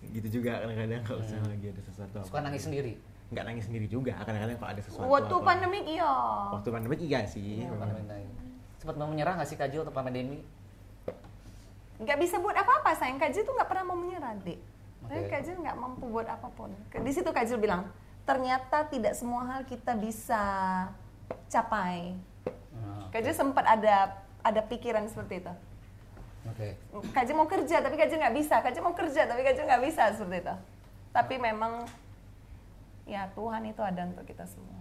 gitu 0.03 0.27
juga 0.31 0.61
kadang-kadang 0.61 1.01
kalau 1.01 1.19
misalnya 1.19 1.49
lagi 1.49 1.67
ada 1.69 1.81
sesuatu. 1.81 2.15
apa. 2.15 2.25
Suka 2.25 2.39
nangis 2.39 2.63
sendiri? 2.63 2.93
Nggak 3.27 3.43
nangis 3.43 3.63
sendiri 3.67 3.87
juga, 3.87 4.13
kadang-kadang 4.19 4.55
kalau 4.55 4.71
ada 4.71 4.81
sesuatu. 4.81 5.07
waktu 5.09 5.35
apa. 5.35 5.45
pandemik 5.45 5.85
iya 5.85 6.11
Waktu 6.53 6.69
pandemik 6.69 6.99
iya 7.01 7.19
sih. 7.25 7.65
Pandemi 7.65 8.03
nangis. 8.05 8.35
Sempat 8.77 8.95
mau 8.95 9.07
menyerah 9.07 9.33
nggak 9.35 9.49
sih 9.49 9.57
Kajil 9.57 9.81
untuk 9.81 9.91
pandemi? 9.91 10.45
Nggak 11.97 12.17
bisa 12.21 12.35
buat 12.37 12.53
apa-apa 12.53 12.93
sayang 12.93 13.17
kajil 13.17 13.41
tuh 13.41 13.53
nggak 13.57 13.69
pernah 13.69 13.83
mau 13.89 13.97
menyerah 13.97 14.37
dek 14.41 14.59
okay. 15.05 15.29
kajil 15.29 15.55
nggak 15.61 15.77
mampu 15.77 16.05
buat 16.09 16.27
apa 16.29 16.47
pun 16.53 16.69
di 16.93 17.11
situ 17.13 17.29
kajil 17.29 17.57
bilang 17.57 17.89
ternyata 18.27 18.85
tidak 18.89 19.17
semua 19.17 19.45
hal 19.49 19.61
kita 19.65 19.97
bisa 19.97 20.43
capai 21.49 22.15
Hmm, 22.77 23.09
kajil 23.11 23.33
sempat 23.35 23.65
ada 23.67 24.23
ada 24.45 24.61
pikiran 24.63 25.03
seperti 25.09 25.43
itu 25.43 25.53
Oke. 26.47 26.69
Kaji 27.11 27.31
mau 27.35 27.47
kerja 27.49 27.83
tapi 27.83 27.95
Kaji 27.99 28.15
nggak 28.23 28.35
bisa, 28.35 28.55
Kaji 28.63 28.79
mau 28.79 28.95
kerja 28.95 29.27
tapi 29.27 29.41
Kaji 29.43 29.61
nggak 29.67 29.83
bisa 29.83 30.03
seperti 30.15 30.47
itu. 30.47 30.55
Tapi 31.11 31.35
memang 31.35 31.83
ya 33.07 33.27
Tuhan 33.35 33.67
itu 33.67 33.81
ada 33.83 34.07
untuk 34.07 34.23
kita 34.27 34.47
semua. 34.47 34.75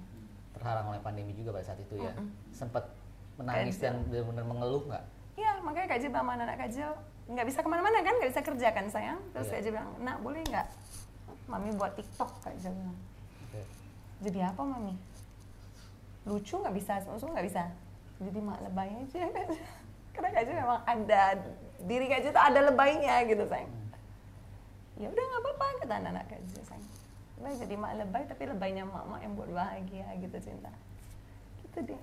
terhalang 0.56 0.88
oleh 0.88 1.04
pandemi 1.04 1.36
juga 1.36 1.52
pada 1.52 1.68
saat 1.68 1.80
itu 1.84 2.00
ya. 2.00 2.16
Sempat 2.48 2.88
menangis 3.36 3.76
Kayak 3.76 3.92
dan 3.92 4.08
benar-benar 4.08 4.44
mengeluh 4.48 4.82
nggak? 4.88 5.04
Ya 5.36 5.60
makanya 5.60 5.88
Kaji 5.92 6.06
sama 6.08 6.32
anak 6.34 6.56
Kaji 6.56 6.80
nggak 7.26 7.46
bisa 7.46 7.58
ke 7.60 7.68
mana-mana 7.68 8.00
kan, 8.00 8.14
nggak 8.16 8.30
bisa 8.32 8.42
kerja 8.42 8.68
kan 8.72 8.86
sayang. 8.88 9.20
Terus 9.34 9.48
Iya. 9.48 9.54
Kaji 9.60 9.68
bilang, 9.70 9.90
nak 10.00 10.16
boleh 10.24 10.40
nggak? 10.42 10.66
Mami 11.46 11.70
buat 11.76 11.92
TikTok 11.94 12.30
Kaji 12.40 12.68
bilang. 12.72 12.96
Oke. 13.44 13.60
Jadi 14.24 14.38
apa 14.40 14.62
Mami? 14.62 14.94
Lucu 16.26 16.54
nggak 16.56 16.74
bisa, 16.74 16.98
semua 17.04 17.32
nggak 17.36 17.46
bisa. 17.46 17.62
Jadi 18.16 18.38
mak 18.40 18.58
lebay 18.64 18.88
aja 18.96 19.20
kan. 19.28 19.48
Karena 20.16 20.30
Kaji 20.32 20.50
memang 20.56 20.80
ada 20.82 21.22
diri 21.84 22.06
Kaji 22.08 22.32
tuh 22.32 22.40
ada 22.40 22.60
lebaynya 22.64 23.20
gitu 23.28 23.44
sayang. 23.44 23.68
ya 24.96 25.12
udah 25.12 25.24
nggak 25.28 25.42
apa-apa 25.44 25.64
kata 25.84 25.94
anak-anak 26.00 26.24
kerja 26.24 26.60
sayang 26.64 26.88
Udah 27.36 27.52
jadi 27.52 27.74
mak 27.76 28.00
lebay 28.00 28.24
tapi 28.24 28.48
lebaynya 28.48 28.88
mak-mak 28.88 29.20
yang 29.20 29.36
buat 29.36 29.52
bahagia 29.52 30.08
gitu 30.16 30.36
cinta 30.40 30.72
gitu 31.60 31.92
deh 31.92 32.00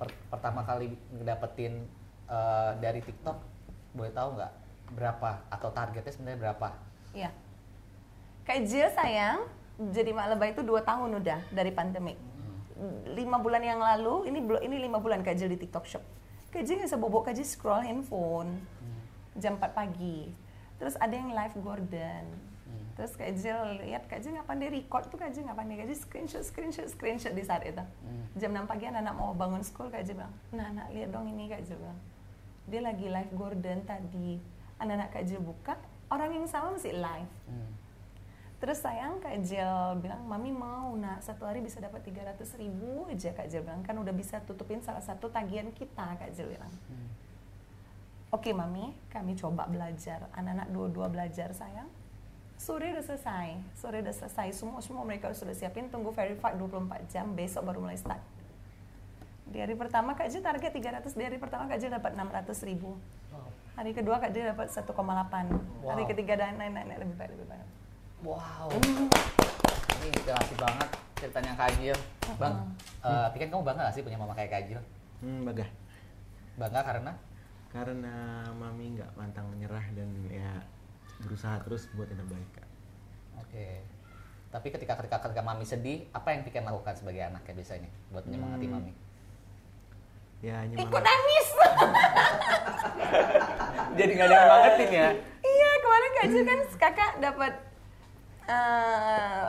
Per- 0.00 0.20
pertama 0.32 0.60
kali 0.64 0.96
ngedapetin 1.12 1.84
eh, 2.28 2.72
dari 2.80 3.00
TikTok, 3.04 3.36
boleh 3.92 4.12
tahu 4.12 4.40
nggak 4.40 4.52
berapa 4.96 5.30
atau 5.52 5.68
targetnya 5.70 6.12
sebenarnya 6.12 6.40
berapa? 6.40 6.68
iya. 7.14 7.30
Kak 8.42 8.66
Jill 8.66 8.90
sayang 8.90 9.46
jadi 9.78 10.10
mak 10.10 10.34
lebay 10.34 10.50
itu 10.50 10.66
dua 10.66 10.82
tahun 10.82 11.22
udah 11.22 11.38
dari 11.54 11.70
pandemik 11.70 12.18
lima 13.12 13.36
bulan 13.36 13.60
yang 13.60 13.80
lalu 13.80 14.26
ini 14.26 14.40
belum 14.40 14.60
ini 14.64 14.76
lima 14.88 14.98
bulan 14.98 15.20
Kak 15.20 15.36
Jill 15.36 15.52
di 15.52 15.60
TikTok 15.60 15.84
Shop. 15.86 16.04
Kak 16.50 16.64
Jill 16.64 16.80
nggak 16.80 16.90
bisa 16.90 16.98
bobok 16.98 17.28
Kak 17.30 17.36
Jill 17.36 17.46
scroll 17.46 17.84
handphone 17.84 18.58
jam 19.36 19.60
4 19.60 19.70
pagi. 19.76 20.32
Terus 20.80 20.96
ada 20.96 21.12
yang 21.12 21.30
live 21.30 21.56
Gordon 21.60 22.24
terus 23.00 23.16
Kak 23.16 23.32
Jill 23.32 23.80
lihat 23.80 24.04
Kak 24.12 24.20
Jill 24.20 24.36
nggak 24.36 24.44
pandai 24.44 24.68
record 24.68 25.08
tuh 25.08 25.16
Kak 25.16 25.32
Jill 25.32 25.48
nggak 25.48 25.56
pandai 25.56 25.80
Kak 25.80 25.88
Jill 25.88 26.00
screenshot 26.04 26.44
screenshot 26.44 26.84
screenshot 26.92 27.32
di 27.32 27.40
saat 27.40 27.64
itu 27.64 27.80
jam 28.36 28.52
6 28.52 28.68
pagi 28.68 28.92
anak-anak 28.92 29.14
mau 29.16 29.32
bangun 29.32 29.64
school 29.64 29.88
Kak 29.88 30.04
Jill 30.04 30.20
bilang 30.20 30.36
nah 30.52 30.68
anak 30.68 30.92
lihat 30.92 31.08
dong 31.08 31.24
ini 31.32 31.48
Kak 31.48 31.64
Jill 31.64 31.80
bilang 31.80 31.96
dia 32.68 32.80
lagi 32.84 33.06
live 33.08 33.32
Gordon 33.32 33.80
tadi 33.88 34.36
anak-anak 34.76 35.08
Kak 35.16 35.24
Jill 35.24 35.40
buka 35.40 35.80
orang 36.12 36.36
yang 36.36 36.44
sama 36.44 36.76
masih 36.76 36.92
live 36.92 37.32
Hmm. 37.48 37.80
Terus 38.60 38.84
sayang 38.84 39.24
Kak 39.24 39.40
Jel 39.40 39.96
bilang, 40.04 40.20
Mami 40.28 40.52
mau 40.52 40.92
nak 40.92 41.24
satu 41.24 41.48
hari 41.48 41.64
bisa 41.64 41.80
dapat 41.80 42.04
300 42.04 42.44
ribu 42.60 43.08
aja 43.08 43.32
Kak 43.32 43.48
Jel 43.48 43.64
bilang. 43.64 43.80
Kan 43.80 43.96
udah 43.96 44.12
bisa 44.12 44.36
tutupin 44.44 44.84
salah 44.84 45.00
satu 45.00 45.32
tagihan 45.32 45.72
kita 45.72 46.20
Kak 46.20 46.28
Jel 46.36 46.52
bilang. 46.52 46.68
Oke 48.28 48.52
Mami, 48.52 48.92
kami 49.08 49.32
coba 49.32 49.64
belajar. 49.64 50.28
Anak-anak 50.36 50.68
dua-dua 50.76 51.08
belajar 51.08 51.56
sayang. 51.56 51.88
Sore 52.60 52.92
udah 52.92 53.00
selesai, 53.00 53.56
sore 53.72 54.04
udah 54.04 54.12
selesai. 54.12 54.52
Semua 54.52 54.84
semua 54.84 55.00
mereka 55.08 55.32
sudah 55.32 55.56
siapin, 55.56 55.88
tunggu 55.88 56.12
verified 56.12 56.60
24 56.60 57.08
jam, 57.08 57.32
besok 57.32 57.72
baru 57.72 57.80
mulai 57.80 57.96
start. 57.96 58.20
Di 59.48 59.64
hari 59.64 59.72
pertama 59.80 60.12
Kak 60.12 60.28
Jel 60.28 60.44
target 60.44 60.68
300, 60.68 61.16
di 61.16 61.24
hari 61.24 61.40
pertama 61.40 61.64
Kak 61.64 61.80
Jel 61.80 61.88
dapat 61.88 62.12
600 62.12 62.52
ribu. 62.68 63.00
Hari 63.80 63.96
kedua 63.96 64.20
Kak 64.20 64.36
Jel 64.36 64.52
dapat 64.52 64.68
1,8. 64.68 64.92
Hari 65.88 66.04
Wow. 66.04 66.10
ketiga 66.12 66.36
dan 66.36 66.60
naik-naik 66.60 67.00
lebih 67.00 67.16
baik, 67.16 67.30
lebih 67.32 67.48
baik. 67.48 67.66
Wow. 68.28 68.68
Ini 69.96 70.06
inspirasi 70.12 70.54
banget 70.60 70.88
ceritanya 71.16 71.52
Kajil. 71.56 71.96
Bang, 72.36 72.76
eh 73.00 73.26
Piken 73.32 73.48
kamu 73.48 73.64
bangga 73.64 73.88
gak 73.88 73.94
sih 73.96 74.04
punya 74.04 74.20
mama 74.20 74.36
kayak 74.36 74.52
Kajil? 74.52 74.80
Hmm, 75.24 75.48
baga. 75.48 75.64
Bangga 76.60 76.80
karena? 76.84 77.12
Karena 77.72 78.44
mami 78.52 79.00
nggak 79.00 79.16
pantang 79.16 79.48
menyerah 79.48 79.86
dan 79.96 80.12
ya 80.28 80.60
berusaha 81.20 81.56
terus 81.60 81.86
buat 81.92 82.06
yang 82.06 82.18
terbaik 82.18 82.48
kak. 82.52 82.66
Oke. 83.38 83.66
Tapi 84.50 84.66
ketika 84.68 84.92
ketika 84.96 85.16
ketika 85.20 85.40
mami 85.40 85.62
sedih, 85.62 86.02
apa 86.10 86.30
yang 86.30 86.40
Piken 86.42 86.64
lakukan 86.64 86.92
sebagai 86.92 87.22
anak 87.22 87.42
ya 87.42 87.52
biasanya 87.54 87.88
buat 88.10 88.22
menyemangati 88.24 88.66
Hmm. 88.66 88.74
mami? 88.74 88.92
Ya 90.40 90.56
Ikut 90.64 90.72
nyemangat. 90.80 91.04
nangis! 91.04 91.46
Jadi 93.94 94.10
nggak 94.10 94.24
ada 94.24 94.34
yang 94.34 94.48
bangetin 94.48 94.88
ya? 94.90 95.08
iya, 95.42 95.68
kemarin 95.78 96.10
Kak 96.10 96.24
Jil 96.26 96.42
kan 96.42 96.58
kakak 96.74 97.10
dapat 97.20 97.52
eh, 98.46 99.44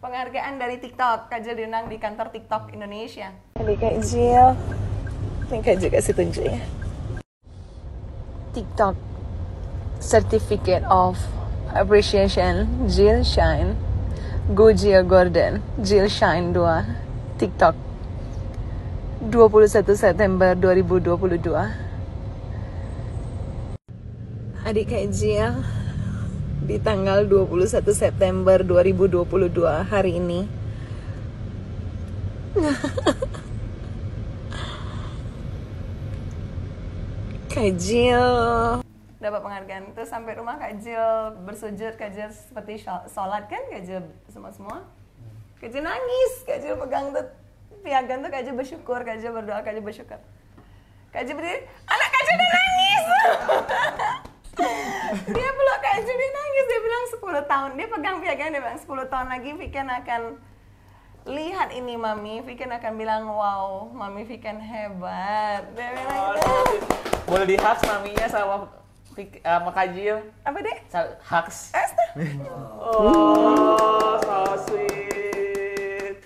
penghargaan 0.00 0.54
dari 0.56 0.76
TikTok. 0.78 1.18
Kak 1.28 1.38
Jil 1.42 1.56
diundang 1.56 1.86
di 1.86 1.96
kantor 1.96 2.30
TikTok 2.30 2.70
Indonesia. 2.70 3.28
Jadi 3.58 3.74
Kak 3.76 3.94
Jil, 4.00 4.46
ini 5.48 5.58
Kak 5.60 5.74
Jil 5.76 5.90
kasih 5.90 6.14
tunjuk 6.14 6.44
ya. 6.46 6.60
TikTok 8.50 8.94
Certificate 10.00 10.80
of 10.88 11.20
Appreciation 11.76 12.88
Jill 12.88 13.20
Shine 13.22 13.76
Go 14.56 14.72
Jill 14.72 15.04
Gordon 15.04 15.62
Jill 15.84 16.08
Shine 16.08 16.52
2 16.52 16.84
TikTok. 17.38 17.76
21 19.20 19.68
September 19.94 20.56
2022 20.56 21.52
Adik 24.64 24.88
Kak 24.88 25.12
Jill 25.12 25.60
di 26.64 26.80
tanggal 26.80 27.28
21 27.28 27.84
September 27.92 28.64
2022 28.64 29.52
hari 29.88 30.16
ini. 30.16 30.48
Kak 37.52 37.68
Jill 37.76 38.80
dapat 39.20 39.40
penghargaan 39.44 39.92
itu 39.92 40.02
sampai 40.08 40.32
rumah 40.32 40.56
Kak 40.56 40.80
Jill 40.80 41.36
bersujud 41.44 41.92
Kak 41.94 42.10
Jill 42.10 42.32
seperti 42.32 42.80
shol- 42.80 43.04
sholat 43.06 43.46
kan 43.46 43.60
Kak 43.68 43.84
Jill 43.84 44.00
semua 44.32 44.48
semua 44.48 44.88
Kak 45.60 45.68
Jill 45.68 45.84
nangis 45.84 46.32
Kak 46.48 46.64
Jill 46.64 46.80
pegang 46.80 47.12
tuh 47.12 47.28
piagam 47.84 48.24
tuh 48.24 48.32
Kak 48.32 48.48
Jill 48.48 48.56
bersyukur 48.56 49.04
Kak 49.04 49.20
Jill 49.20 49.36
berdoa 49.36 49.60
Kak 49.60 49.76
Jill 49.76 49.84
bersyukur 49.84 50.16
Kak 51.12 51.22
Jill 51.28 51.36
berdiri 51.36 51.68
anak 51.84 52.08
Kak 52.08 52.22
Jill 52.24 52.36
udah 52.36 52.50
nangis 52.50 53.04
dia 55.36 55.50
peluk 55.52 55.78
Kak 55.84 55.96
Jill 56.00 56.16
dia 56.16 56.30
nangis 56.32 56.64
dia 56.64 56.80
bilang 56.80 57.04
10 57.12 57.20
tahun 57.44 57.70
dia 57.76 57.86
pegang 57.92 58.16
piagam 58.24 58.48
dia 58.48 58.60
bilang 58.64 58.80
10 58.80 59.12
tahun 59.12 59.26
lagi 59.28 59.50
Viken 59.52 59.88
akan 60.00 60.22
lihat 61.28 61.68
ini 61.76 62.00
mami 62.00 62.40
Viken 62.40 62.72
akan 62.72 62.92
bilang 62.96 63.28
wow 63.28 63.84
mami 63.92 64.24
Viken 64.24 64.56
hebat 64.56 65.68
dia 65.76 65.92
bilang 65.92 66.40
gitu. 66.72 66.88
Boleh 67.28 67.46
di 67.46 67.56
hugs 67.60 67.84
maminya 67.84 68.26
sama 68.26 68.79
Pik- 69.20 69.44
sama 69.44 69.68
Kajil? 69.68 70.16
apa 70.40 70.58
deh. 70.64 70.78
Asta. 71.76 72.04
Oh, 72.80 74.16
so 74.16 74.36
sweet. 74.64 76.24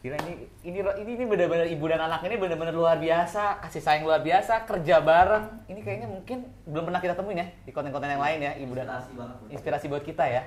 Gila 0.00 0.16
ini 0.24 0.48
ini 0.64 0.78
ini, 0.80 1.12
ini 1.12 1.24
benar-benar 1.28 1.68
ibu 1.68 1.84
dan 1.84 2.00
anak 2.08 2.24
ini 2.24 2.40
benar-benar 2.40 2.72
luar 2.72 2.96
biasa, 2.96 3.60
kasih 3.60 3.84
sayang 3.84 4.08
luar 4.08 4.24
biasa, 4.24 4.64
kerja 4.64 5.04
bareng. 5.04 5.68
Ini 5.68 5.80
kayaknya 5.84 6.08
mungkin 6.08 6.48
belum 6.64 6.88
pernah 6.88 7.04
kita 7.04 7.20
temuin 7.20 7.44
ya 7.44 7.46
di 7.68 7.70
konten-konten 7.76 8.16
yang 8.16 8.24
lain 8.24 8.40
ya, 8.40 8.52
ibu 8.56 8.72
dan 8.72 8.88
anak. 8.88 9.04
Inspirasi 9.04 9.20
banget, 9.20 9.36
Bu. 9.36 9.44
Inspirasi 9.52 9.84
buat 9.92 10.04
kita 10.08 10.24
ya. 10.24 10.42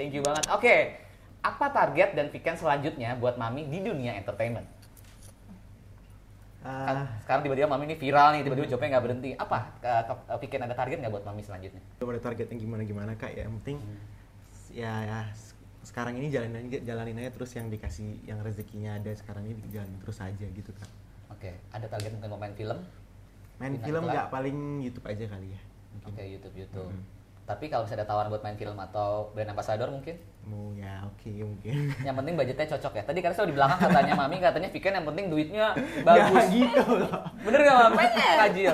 Thank 0.00 0.16
you 0.16 0.24
banget. 0.24 0.48
Oke, 0.48 0.96
apa 1.44 1.66
target 1.76 2.16
dan 2.16 2.32
pikiran 2.32 2.56
selanjutnya 2.56 3.20
buat 3.20 3.36
Mami 3.36 3.68
di 3.68 3.84
dunia 3.84 4.16
entertainment? 4.16 4.64
Kan 6.64 6.96
Ah, 6.96 7.04
sekarang 7.20 7.44
tiba-tiba 7.44 7.68
Mami 7.68 7.84
ini 7.84 7.96
viral 8.00 8.32
nih, 8.32 8.40
tiba-tiba 8.40 8.64
jawabnya 8.66 8.96
nggak 8.96 9.04
berhenti. 9.04 9.30
Apa? 9.36 9.58
Pikiran 10.40 10.64
ada 10.64 10.72
target 10.72 10.96
nggak 10.96 11.12
buat 11.12 11.24
Mami 11.24 11.44
selanjutnya? 11.44 11.82
belum 12.00 12.08
ada 12.16 12.22
targetnya 12.24 12.56
gimana 12.56 12.82
gimana 12.82 13.12
kak 13.14 13.32
ya 13.32 13.44
yang 13.44 13.54
penting 13.60 13.76
ya, 14.70 14.92
ya 15.04 15.18
s- 15.28 15.52
sekarang 15.84 16.16
ini 16.16 16.28
jalanin 16.28 16.64
aja 16.64 16.80
jalanin 16.82 17.16
aja 17.16 17.30
terus 17.30 17.52
yang 17.52 17.68
dikasih 17.68 18.16
yang 18.24 18.40
rezekinya 18.40 18.96
ada 18.96 19.12
sekarang 19.12 19.44
ini 19.44 19.56
jalanin 19.68 19.96
terus 20.00 20.18
aja 20.18 20.46
gitu 20.46 20.72
kak 20.72 20.88
Oke, 21.30 21.52
ada 21.70 21.84
target 21.84 22.12
mungkin 22.12 22.28
mau 22.28 22.40
main 22.40 22.52
film? 22.52 22.80
main 23.56 23.72
Bintang 23.72 23.86
film 23.86 24.02
nggak 24.04 24.26
paling 24.28 24.56
YouTube 24.80 25.06
aja 25.06 25.24
kali 25.28 25.48
ya 25.52 25.60
Oke, 26.02 26.22
YouTube, 26.26 26.54
YouTube. 26.58 26.90
Mhm. 26.90 27.02
Tapi 27.44 27.68
kalau 27.68 27.84
misalnya 27.84 28.02
ada 28.02 28.08
tawaran 28.08 28.32
buat 28.32 28.40
main 28.40 28.56
film 28.56 28.76
atau 28.78 29.28
brand 29.32 29.52
ambassador 29.52 29.88
mungkin? 29.88 30.16
mau 30.44 30.76
ya 30.76 31.00
oke 31.00 31.24
mungkin 31.40 31.88
Yang 32.06 32.16
penting 32.20 32.34
budgetnya 32.36 32.66
cocok 32.76 32.92
ya. 32.94 33.02
Tadi 33.04 33.18
karena 33.20 33.32
saya 33.32 33.48
di 33.48 33.56
belakang 33.56 33.80
katanya 33.80 34.12
Mami 34.20 34.36
katanya 34.38 34.68
Viken 34.68 34.92
yang 34.92 35.06
penting 35.06 35.26
duitnya 35.28 35.66
Nggak 35.72 36.04
bagus. 36.04 36.44
gitu 36.56 36.82
loh 37.00 37.20
Bener 37.40 37.60
gak 37.62 37.76
Mami? 37.80 38.04
Kajil. 38.12 38.72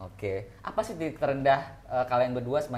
Oke. 0.00 0.32
Apa 0.60 0.80
sih 0.80 0.96
titik 0.96 1.16
terendah 1.16 1.60
eh, 1.86 2.04
kalian 2.04 2.32
berdua 2.32 2.60
se- 2.60 2.72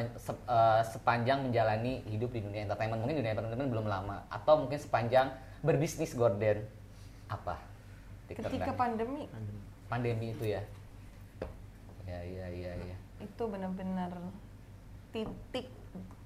eh, 0.47 0.83
sepanjang 0.85 1.43
menjalani 1.43 2.03
hidup 2.07 2.31
di 2.31 2.43
dunia 2.43 2.63
entertainment? 2.63 3.03
Mungkin 3.03 3.19
dunia 3.19 3.33
entertainment 3.33 3.71
belum 3.71 3.87
lama. 3.87 4.27
Atau 4.27 4.63
mungkin 4.63 4.79
sepanjang 4.79 5.31
berbisnis 5.61 6.15
Gordon. 6.15 6.63
Apa? 7.27 7.59
titik 8.27 8.43
Ketika 8.43 8.71
terendahnya? 8.71 8.75
pandemi 8.75 9.23
pandemi 9.87 10.27
itu 10.31 10.51
ya. 10.51 10.63
Ya, 12.03 12.19
iya, 12.23 12.47
iya, 12.49 12.73
iya. 12.81 12.97
itu 13.17 13.43
benar-benar 13.43 14.11
titik. 15.17 15.73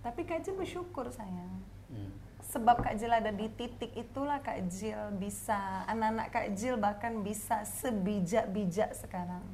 Tapi 0.03 0.21
Kak 0.27 0.43
Jil 0.43 0.59
bersyukur 0.59 1.07
sayang. 1.15 1.63
Hmm. 1.93 2.11
Sebab 2.51 2.83
Kak 2.83 2.99
Jil 2.99 3.15
ada 3.15 3.31
di 3.31 3.47
titik 3.55 3.95
itulah 3.95 4.43
Kak 4.43 4.67
Jil 4.67 4.99
bisa, 5.23 5.87
anak-anak 5.87 6.35
Kak 6.35 6.49
Jil 6.59 6.75
bahkan 6.75 7.23
bisa 7.23 7.63
sebijak-bijak 7.63 8.91
sekarang 8.99 9.45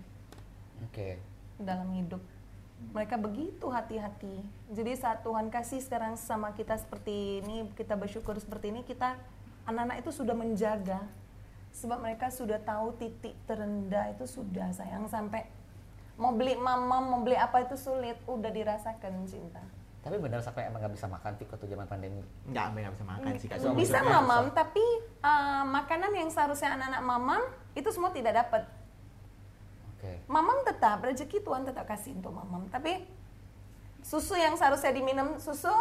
Oke. 0.81 1.21
dalam 1.61 1.93
hidup. 1.93 2.25
Mereka 2.97 3.21
begitu 3.21 3.69
hati-hati. 3.69 4.41
Jadi 4.73 4.93
saat 4.97 5.21
Tuhan 5.21 5.53
kasih 5.53 5.85
sekarang 5.85 6.17
sama 6.17 6.57
kita 6.57 6.77
seperti 6.81 7.45
ini, 7.45 7.69
kita 7.77 7.97
bersyukur 8.01 8.37
seperti 8.41 8.73
ini, 8.73 8.81
kita 8.81 9.21
anak-anak 9.69 10.01
itu 10.01 10.11
sudah 10.17 10.33
menjaga. 10.33 11.05
Sebab 11.77 12.01
mereka 12.01 12.33
sudah 12.33 12.57
tahu 12.65 12.97
titik 12.97 13.37
terendah 13.45 14.09
itu 14.09 14.25
sudah 14.25 14.73
sayang 14.73 15.05
sampai 15.13 15.45
mau 16.17 16.33
beli 16.33 16.57
mama, 16.57 17.01
mau 17.01 17.21
beli 17.21 17.37
apa 17.37 17.65
itu 17.65 17.77
sulit, 17.77 18.17
udah 18.25 18.49
dirasakan 18.49 19.29
cinta. 19.29 19.61
Tapi 20.01 20.23
benar 20.23 20.39
sampai 20.39 20.71
emang 20.71 20.79
nggak 20.79 20.95
bisa 20.95 21.11
makan 21.11 21.35
Tik 21.35 21.51
waktu 21.51 21.67
zaman 21.67 21.87
pandemi. 21.91 22.23
nggak 22.47 22.67
nggak 22.73 22.95
bisa 22.95 23.05
makan 23.05 23.31
sih 23.43 23.47
kak 23.51 23.59
Bisa 23.59 23.75
Bisa 23.75 23.99
mamam, 24.07 24.45
tapi 24.55 24.85
uh, 25.19 25.67
makanan 25.67 26.15
yang 26.15 26.31
seharusnya 26.31 26.79
anak-anak 26.79 27.03
mamam 27.03 27.43
itu 27.75 27.89
semua 27.91 28.15
tidak 28.15 28.39
dapat. 28.39 28.63
Oke. 29.99 30.23
Mamam 30.31 30.63
tetap 30.63 31.03
rezeki 31.03 31.43
Tuhan 31.43 31.67
tetap 31.67 31.91
kasih 31.91 32.15
untuk 32.15 32.31
mamam, 32.33 32.71
tapi 32.71 33.03
susu 34.07 34.39
yang 34.39 34.55
seharusnya 34.55 34.95
diminum 34.95 35.43
susu 35.43 35.75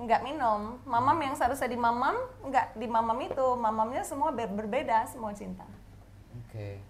nggak 0.00 0.24
minum. 0.24 0.80
Mamam 0.88 1.20
yang 1.20 1.36
seharusnya 1.36 1.68
di 1.68 1.76
mamam 1.76 2.16
nggak 2.48 2.80
di 2.80 2.88
mamam 2.88 3.18
itu. 3.20 3.46
Mamamnya 3.60 4.02
semua 4.08 4.32
ber- 4.32 4.56
berbeda, 4.56 5.04
semua 5.04 5.36
cinta. 5.36 5.68
Oke. 6.48 6.80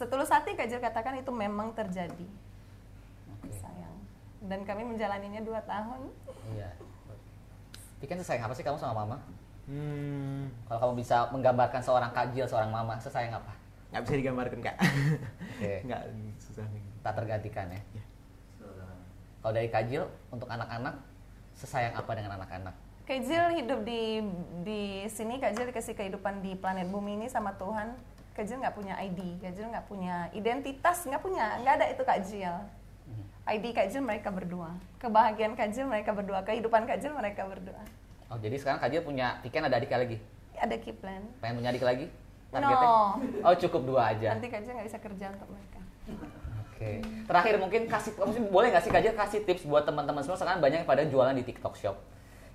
Setulus 0.00 0.32
hati 0.32 0.56
Kak 0.56 0.64
Jil 0.64 0.80
katakan 0.80 1.12
itu 1.20 1.28
memang 1.28 1.76
terjadi. 1.76 2.24
Oke. 3.36 3.52
Sayang. 3.52 3.96
Dan 4.48 4.64
kami 4.64 4.88
menjalaninya 4.88 5.44
dua 5.44 5.60
tahun. 5.68 6.08
Iya. 6.56 6.72
Piken 8.00 8.16
sesayang 8.16 8.48
apa 8.48 8.56
sih 8.56 8.64
kamu 8.64 8.80
sama 8.80 9.04
mama? 9.04 9.20
hmm, 9.68 10.48
Kalau 10.72 10.78
kamu 10.88 11.04
bisa 11.04 11.28
menggambarkan 11.36 11.84
seorang 11.84 12.16
kajil, 12.16 12.48
seorang 12.48 12.72
mama, 12.72 12.96
sesayang 12.96 13.36
apa? 13.36 13.52
nggak 13.90 14.06
bisa 14.06 14.14
digambarkan 14.22 14.60
kak 14.62 14.76
Oke. 15.58 15.72
nggak 15.90 16.02
susah 16.38 16.62
nih 16.70 16.82
Tak 17.02 17.12
tergantikan 17.20 17.66
ya. 17.68 17.82
Ya. 17.92 18.04
Kalau 19.42 19.52
dari 19.52 19.68
kajil 19.68 20.06
untuk 20.30 20.46
anak-anak, 20.46 20.94
sesayang 21.58 21.92
apa 21.92 22.10
dengan 22.16 22.40
anak-anak? 22.40 22.72
Kak 23.04 23.20
Jil 23.26 23.44
hidup 23.58 23.82
di 23.82 24.22
di 24.62 24.80
sini 25.10 25.42
Kak 25.42 25.58
Jil 25.58 25.68
dikasih 25.74 25.98
kehidupan 25.98 26.40
di 26.40 26.54
planet 26.56 26.86
bumi 26.88 27.18
ini 27.20 27.26
sama 27.26 27.52
Tuhan. 27.58 27.98
Kak 28.40 28.48
Jil 28.48 28.56
nggak 28.56 28.72
punya 28.72 28.96
ID, 28.96 29.20
Kak 29.36 29.52
Jil 29.52 29.68
nggak 29.68 29.84
punya 29.84 30.32
identitas, 30.32 31.04
nggak 31.04 31.20
punya, 31.20 31.60
nggak 31.60 31.74
ada 31.76 31.86
itu 31.92 32.00
Kak 32.08 32.24
Jil. 32.24 32.56
ID 33.44 33.64
Kak 33.76 33.92
Jil 33.92 34.00
mereka 34.00 34.32
berdua, 34.32 34.80
kebahagiaan 34.96 35.52
Kak 35.52 35.68
Jil 35.76 35.84
mereka 35.84 36.16
berdua, 36.16 36.40
kehidupan 36.48 36.88
Kak 36.88 37.04
Jil 37.04 37.12
mereka 37.12 37.44
berdua. 37.44 37.84
Oh 38.32 38.40
jadi 38.40 38.56
sekarang 38.56 38.80
kajil 38.80 39.04
punya, 39.04 39.44
Piken 39.44 39.68
ada 39.68 39.76
adik 39.76 39.92
lagi? 39.92 40.16
Ada 40.56 40.72
Kiplan. 40.80 41.20
Pengen 41.44 41.60
punya 41.60 41.68
adik 41.68 41.84
lagi? 41.84 42.06
No. 42.48 43.20
Oh 43.44 43.54
cukup 43.60 43.84
dua 43.84 44.16
aja. 44.16 44.32
Nanti 44.32 44.48
Kak 44.48 44.64
Jil 44.64 44.72
nggak 44.72 44.88
bisa 44.88 45.00
kerja 45.04 45.26
untuk 45.36 45.48
mereka. 45.52 45.80
Oke. 46.64 46.90
Terakhir 47.28 47.54
mungkin 47.60 47.92
kasih, 47.92 48.16
boleh 48.48 48.72
nggak 48.72 48.88
sih 48.88 48.92
kajil 48.96 49.12
kasih 49.20 49.44
tips 49.44 49.68
buat 49.68 49.84
teman-teman 49.84 50.24
semua 50.24 50.40
sekarang 50.40 50.64
banyak 50.64 50.80
yang 50.80 50.88
pada 50.88 51.04
jualan 51.04 51.36
di 51.36 51.44
TikTok 51.44 51.76
Shop. 51.76 52.00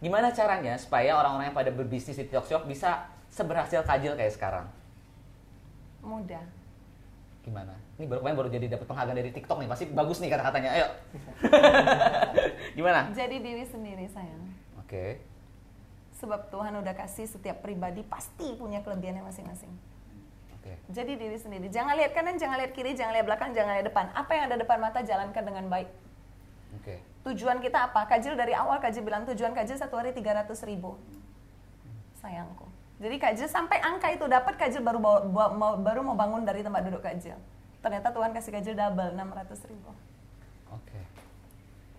Gimana 0.02 0.34
caranya 0.34 0.82
supaya 0.82 1.13
orang-orang 1.13 1.54
yang 1.54 1.58
pada 1.62 1.69
berbisnis 1.69 2.17
di 2.17 2.26
TikTok 2.26 2.50
Shop 2.50 2.65
bisa 2.65 3.06
seberhasil 3.30 3.86
kajil 3.86 4.17
kayak 4.17 4.34
sekarang? 4.34 4.65
Mudah. 6.06 6.46
Gimana? 7.41 7.74
Ini 8.02 8.06
baru 8.10 8.26
kemarin 8.26 8.38
baru 8.38 8.50
jadi 8.50 8.65
dapat 8.74 8.86
penghargaan 8.89 9.18
dari 9.18 9.30
TikTok 9.30 9.58
nih, 9.62 9.70
pasti 9.70 9.86
bagus 9.89 10.18
nih 10.18 10.30
kata-katanya. 10.34 10.70
Ayo. 10.74 10.88
Gimana? 12.78 13.13
Jadi 13.13 13.38
diri 13.38 13.65
sendiri 13.70 14.06
sayang. 14.10 14.44
Oke. 14.82 15.22
Sebab 16.18 16.50
Tuhan 16.50 16.74
udah 16.82 16.94
kasih 16.98 17.30
setiap 17.30 17.62
pribadi 17.62 18.02
pasti 18.02 18.58
punya 18.58 18.82
kelebihannya 18.82 19.22
masing-masing. 19.26 19.70
Oke. 20.58 20.74
Jadi 20.89 21.13
diri 21.22 21.38
sendiri. 21.38 21.70
Jangan 21.70 21.94
lihat 21.94 22.18
kanan, 22.18 22.41
jangan 22.41 22.58
lihat 22.58 22.74
kiri, 22.74 22.98
jangan 22.98 23.13
lihat 23.13 23.30
belakang, 23.30 23.54
jangan 23.54 23.78
lihat 23.78 23.88
depan. 23.94 24.10
Apa 24.18 24.32
yang 24.34 24.44
ada 24.50 24.58
depan 24.58 24.78
mata 24.82 25.06
jalankan 25.06 25.44
dengan 25.46 25.65
baik. 25.70 25.89
Oke. 26.82 26.96
Tujuan 27.30 27.62
kita 27.62 27.94
apa? 27.94 28.10
Kajil 28.10 28.34
dari 28.34 28.58
awal 28.58 28.82
Kajil 28.82 29.06
bilang 29.06 29.26
tujuan 29.30 29.54
Kajil 29.54 29.78
satu 29.78 30.02
hari 30.02 30.18
300 30.18 30.50
ribu. 30.65 30.98
Sayangku. 32.18 32.75
Jadi 32.96 33.16
Kajil 33.20 33.48
sampai 33.48 33.84
angka 33.84 34.08
itu 34.08 34.24
dapat 34.24 34.56
Kajil 34.56 34.80
baru 34.80 35.00
bawa- 35.00 35.24
bawa- 35.28 35.54
mau, 35.54 35.72
baru 35.76 36.00
mau 36.00 36.16
bangun 36.16 36.48
dari 36.48 36.64
tempat 36.64 36.80
duduk 36.84 37.04
Kajil. 37.04 37.36
Ternyata 37.84 38.08
Tuhan 38.10 38.32
kasih 38.32 38.52
Kajil 38.56 38.74
double 38.74 39.12
600 39.14 39.68
ribu. 39.68 39.92
Oke. 40.72 41.00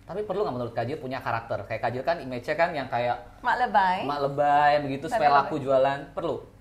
Tapi 0.03 0.25
perlu 0.25 0.41
nggak 0.41 0.55
menurut 0.55 0.73
Kajil 0.73 0.97
punya 0.97 1.21
karakter? 1.21 1.63
Kayak 1.63 1.81
Kajil 1.85 2.01
kan 2.01 2.17
image-nya 2.17 2.55
kan 2.57 2.69
yang 2.73 2.87
kayak 2.89 3.17
Mak 3.39 3.55
lebay. 3.61 3.99
mak 4.03 4.19
lebay 4.25 4.73
begitu 4.81 5.05
supaya 5.05 5.29
laku 5.31 5.57
jualan. 5.57 6.11
Perlu. 6.11 6.57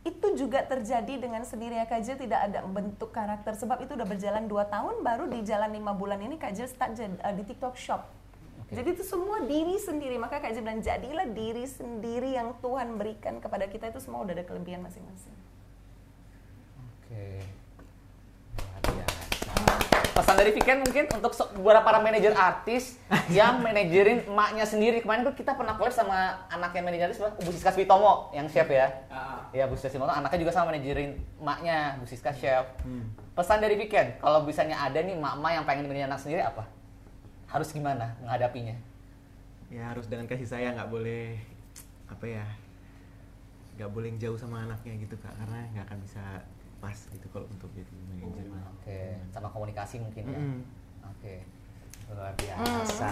itu 0.00 0.32
juga 0.32 0.64
terjadi 0.64 1.20
dengan 1.20 1.44
sendirinya 1.44 1.84
Kajil 1.84 2.16
tidak 2.16 2.40
ada 2.48 2.64
bentuk 2.64 3.12
karakter 3.12 3.52
sebab 3.52 3.84
itu 3.84 3.92
udah 3.92 4.08
berjalan 4.08 4.48
2 4.48 4.64
tahun 4.64 5.04
baru 5.04 5.28
di 5.28 5.44
jalan 5.44 5.68
lima 5.68 5.92
bulan 5.92 6.16
ini 6.24 6.40
Kajil 6.40 6.64
start 6.72 6.96
uh, 6.96 7.34
di 7.36 7.44
TikTok 7.44 7.76
Shop. 7.76 8.00
Oke. 8.70 8.78
Jadi 8.78 8.88
itu 8.94 9.02
semua 9.02 9.42
diri 9.42 9.74
sendiri 9.82 10.14
maka 10.14 10.38
Kajil 10.38 10.62
bilang 10.62 10.78
jadilah 10.78 11.26
diri 11.26 11.66
sendiri 11.66 12.38
yang 12.38 12.54
Tuhan 12.62 12.94
berikan 12.94 13.42
kepada 13.42 13.66
kita 13.66 13.90
itu 13.90 13.98
semua 13.98 14.22
udah 14.22 14.30
ada 14.30 14.46
kelebihan 14.46 14.78
masing-masing. 14.78 15.34
Oke. 16.78 17.42
Biasa. 18.86 19.18
Pesan 20.14 20.36
dari 20.38 20.54
Viken 20.54 20.86
mungkin 20.86 21.04
untuk 21.18 21.34
buat 21.58 21.82
para 21.82 21.98
manajer 21.98 22.30
artis 22.30 22.94
yang 23.34 23.58
manajerin 23.58 24.22
emaknya 24.30 24.62
sendiri. 24.62 25.02
Kemarin 25.02 25.26
tuh 25.26 25.34
kita 25.34 25.58
pernah 25.58 25.74
collab 25.74 25.90
sama 25.90 26.46
anaknya 26.46 26.82
manajer 26.86 27.04
artis, 27.10 27.18
siapa? 27.18 27.42
Bu 27.42 27.50
Siska 27.50 27.74
Switomo 27.74 28.30
yang 28.30 28.46
chef 28.46 28.70
ya. 28.70 28.86
Ya 29.50 29.66
Bu 29.66 29.74
Siska 29.74 29.90
Switomo 29.90 30.14
anaknya 30.14 30.46
juga 30.46 30.54
sama 30.54 30.70
manajerin 30.70 31.18
emaknya 31.42 31.98
Bu 31.98 32.06
Siska 32.06 32.30
chef. 32.38 32.70
Pesan 33.34 33.58
dari 33.58 33.74
Viken, 33.74 34.22
kalau 34.22 34.46
misalnya 34.46 34.78
ada 34.78 35.02
nih 35.02 35.18
emak-emak 35.18 35.50
yang 35.58 35.64
pengen 35.66 35.90
manajer 35.90 36.06
anak 36.06 36.22
sendiri 36.22 36.46
apa? 36.46 36.78
Harus 37.50 37.68
gimana 37.74 38.14
menghadapinya? 38.22 38.76
ya 39.70 39.94
harus 39.94 40.10
dengan 40.10 40.26
kasih 40.26 40.50
sayang 40.50 40.74
nggak 40.74 40.90
boleh 40.90 41.38
apa 42.10 42.26
ya 42.26 42.42
nggak 43.78 43.90
boleh 43.94 44.10
jauh 44.18 44.34
sama 44.34 44.66
anaknya 44.66 44.98
gitu 44.98 45.14
kak 45.22 45.30
karena 45.38 45.62
nggak 45.70 45.86
akan 45.86 45.98
bisa 46.02 46.42
pas 46.82 46.98
gitu 47.14 47.26
kalau 47.30 47.46
untuk 47.46 47.70
jadi 47.70 47.94
manajer 48.10 48.50
Oke, 48.80 49.00
sama 49.30 49.52
komunikasi 49.52 50.00
mungkin 50.00 50.24
ya. 50.26 50.40
Mm-mm. 50.40 50.58
Oke. 51.12 51.44
Luar 52.10 52.32
biasa. 52.34 53.06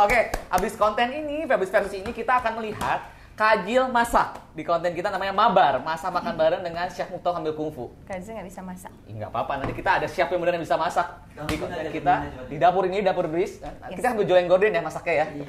Oke, 0.00 0.20
habis 0.48 0.74
konten 0.74 1.12
ini, 1.12 1.44
habis 1.44 1.68
versi 1.68 2.00
ini 2.00 2.10
kita 2.16 2.40
akan 2.40 2.58
melihat 2.58 3.04
Kajil 3.36 3.92
masak 3.92 4.40
di 4.56 4.64
konten 4.64 4.96
kita 4.96 5.12
namanya 5.12 5.36
Mabar, 5.36 5.84
masak 5.84 6.08
makan 6.08 6.40
bareng 6.40 6.64
dengan 6.64 6.88
Chef 6.88 7.04
Mukto 7.12 7.36
ambil 7.36 7.52
kungfu. 7.52 7.92
Kajil 8.08 8.32
nggak 8.32 8.48
bisa 8.48 8.64
masak. 8.64 8.88
Nggak 9.04 9.28
apa-apa, 9.28 9.52
nanti 9.60 9.76
kita 9.76 10.00
ada 10.00 10.08
chef 10.08 10.24
yang 10.32 10.40
beneran 10.40 10.56
bisa 10.56 10.80
masak 10.80 11.04
di 11.44 11.60
konten 11.60 11.84
kita 11.92 12.14
di 12.48 12.56
dapur 12.56 12.88
ini, 12.88 13.04
dapur 13.04 13.28
Bris. 13.28 13.60
Kita 13.92 13.92
Yes. 14.08 14.12
ambil 14.16 14.24
jualin 14.24 14.48
gorden 14.48 14.72
ya 14.72 14.80
masaknya 14.80 15.14
ya. 15.20 15.26
Iya. 15.36 15.46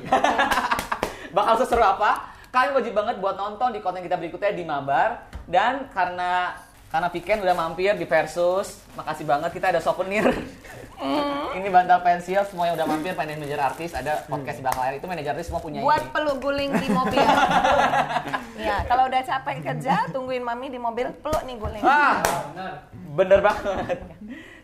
Bakal 1.40 1.54
seseru 1.64 1.80
apa? 1.80 2.36
kalian 2.48 2.74
wajib 2.80 2.94
banget 2.96 3.16
buat 3.24 3.36
nonton 3.40 3.70
di 3.72 3.80
konten 3.80 4.04
kita 4.04 4.20
berikutnya 4.20 4.52
di 4.52 4.68
Mabar. 4.68 5.24
Dan 5.48 5.88
karena 5.96 6.60
karena 6.92 7.08
Piken 7.08 7.40
udah 7.40 7.56
mampir 7.56 7.96
di 7.96 8.04
Versus, 8.04 8.84
makasih 9.00 9.24
banget 9.24 9.56
kita 9.56 9.72
ada 9.72 9.80
souvenir. 9.80 10.28
Ini 11.58 11.68
bantal 11.70 12.02
pensil, 12.02 12.42
semuanya 12.50 12.74
udah 12.74 12.86
mampir, 12.90 13.14
pengen 13.14 13.38
manajer 13.38 13.62
artis, 13.62 13.94
ada 13.94 14.26
podcast 14.26 14.58
di 14.58 14.64
belakang 14.66 14.82
layar 14.82 14.96
itu 14.98 15.06
manajer 15.06 15.32
artis 15.38 15.46
semua 15.50 15.62
punya 15.62 15.80
Buat 15.82 16.02
ini. 16.02 16.10
peluk 16.10 16.38
guling 16.42 16.72
di 16.74 16.88
mobil. 16.90 17.22
ya, 18.68 18.78
kalau 18.90 19.04
udah 19.06 19.22
capek 19.22 19.58
kerja, 19.62 19.96
tungguin 20.10 20.42
mami 20.42 20.74
di 20.74 20.80
mobil, 20.82 21.14
peluk 21.22 21.42
nih 21.46 21.56
guling. 21.58 21.84
Ah, 21.86 22.22
bener 23.14 23.40
banget. 23.46 23.98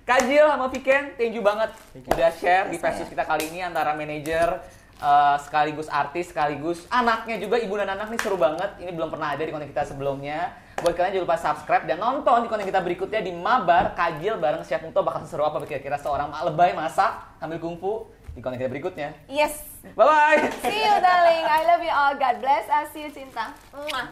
Kajil 0.04 0.46
sama 0.52 0.68
Viken, 0.68 1.16
thank 1.16 1.32
you 1.32 1.40
banget 1.40 1.72
udah 1.96 2.30
share 2.36 2.68
di 2.68 2.76
versus 2.76 3.08
kita 3.08 3.24
kali 3.24 3.48
ini 3.48 3.64
antara 3.64 3.96
manajer 3.96 4.60
eh, 5.00 5.38
sekaligus 5.40 5.88
artis 5.88 6.28
sekaligus 6.28 6.84
anaknya 6.92 7.40
juga 7.40 7.56
ibu 7.56 7.72
dan 7.80 7.88
anak 7.96 8.12
nih 8.12 8.20
seru 8.20 8.36
banget. 8.36 8.84
Ini 8.84 8.92
belum 8.92 9.08
pernah 9.14 9.32
ada 9.32 9.40
di 9.40 9.52
konten 9.54 9.72
kita 9.72 9.88
sebelumnya. 9.88 10.60
Buat 10.84 11.00
kalian 11.00 11.16
jangan 11.16 11.24
lupa 11.32 11.40
subscribe 11.40 11.88
dan 11.88 11.96
nonton 11.96 12.44
di 12.44 12.52
konten 12.52 12.68
kita 12.68 12.84
berikutnya 12.84 13.24
di 13.24 13.32
Mabar 13.32 13.96
Kajil 13.96 14.36
bareng 14.36 14.68
Chef 14.68 14.84
Muto 14.84 15.00
bakal 15.00 15.24
seru 15.24 15.48
apa 15.48 15.64
kira-kira 15.64 15.96
seorang 15.96 16.28
mak 16.28 16.44
lebay 16.44 16.76
masak 16.76 17.40
sambil 17.40 17.56
kungfu 17.64 18.12
di 18.36 18.44
konten 18.44 18.60
kita 18.60 18.68
berikutnya. 18.68 19.16
Yes. 19.32 19.64
Bye 19.96 20.04
bye. 20.04 20.44
See 20.60 20.84
you 20.84 20.96
darling. 21.00 21.48
I 21.48 21.64
love 21.72 21.80
you 21.88 21.94
all. 21.96 22.20
God 22.20 22.44
bless. 22.44 22.68
I'll 22.68 22.92
see 22.92 23.08
you 23.08 23.12
cinta. 23.16 23.56
Mwah. 23.72 24.12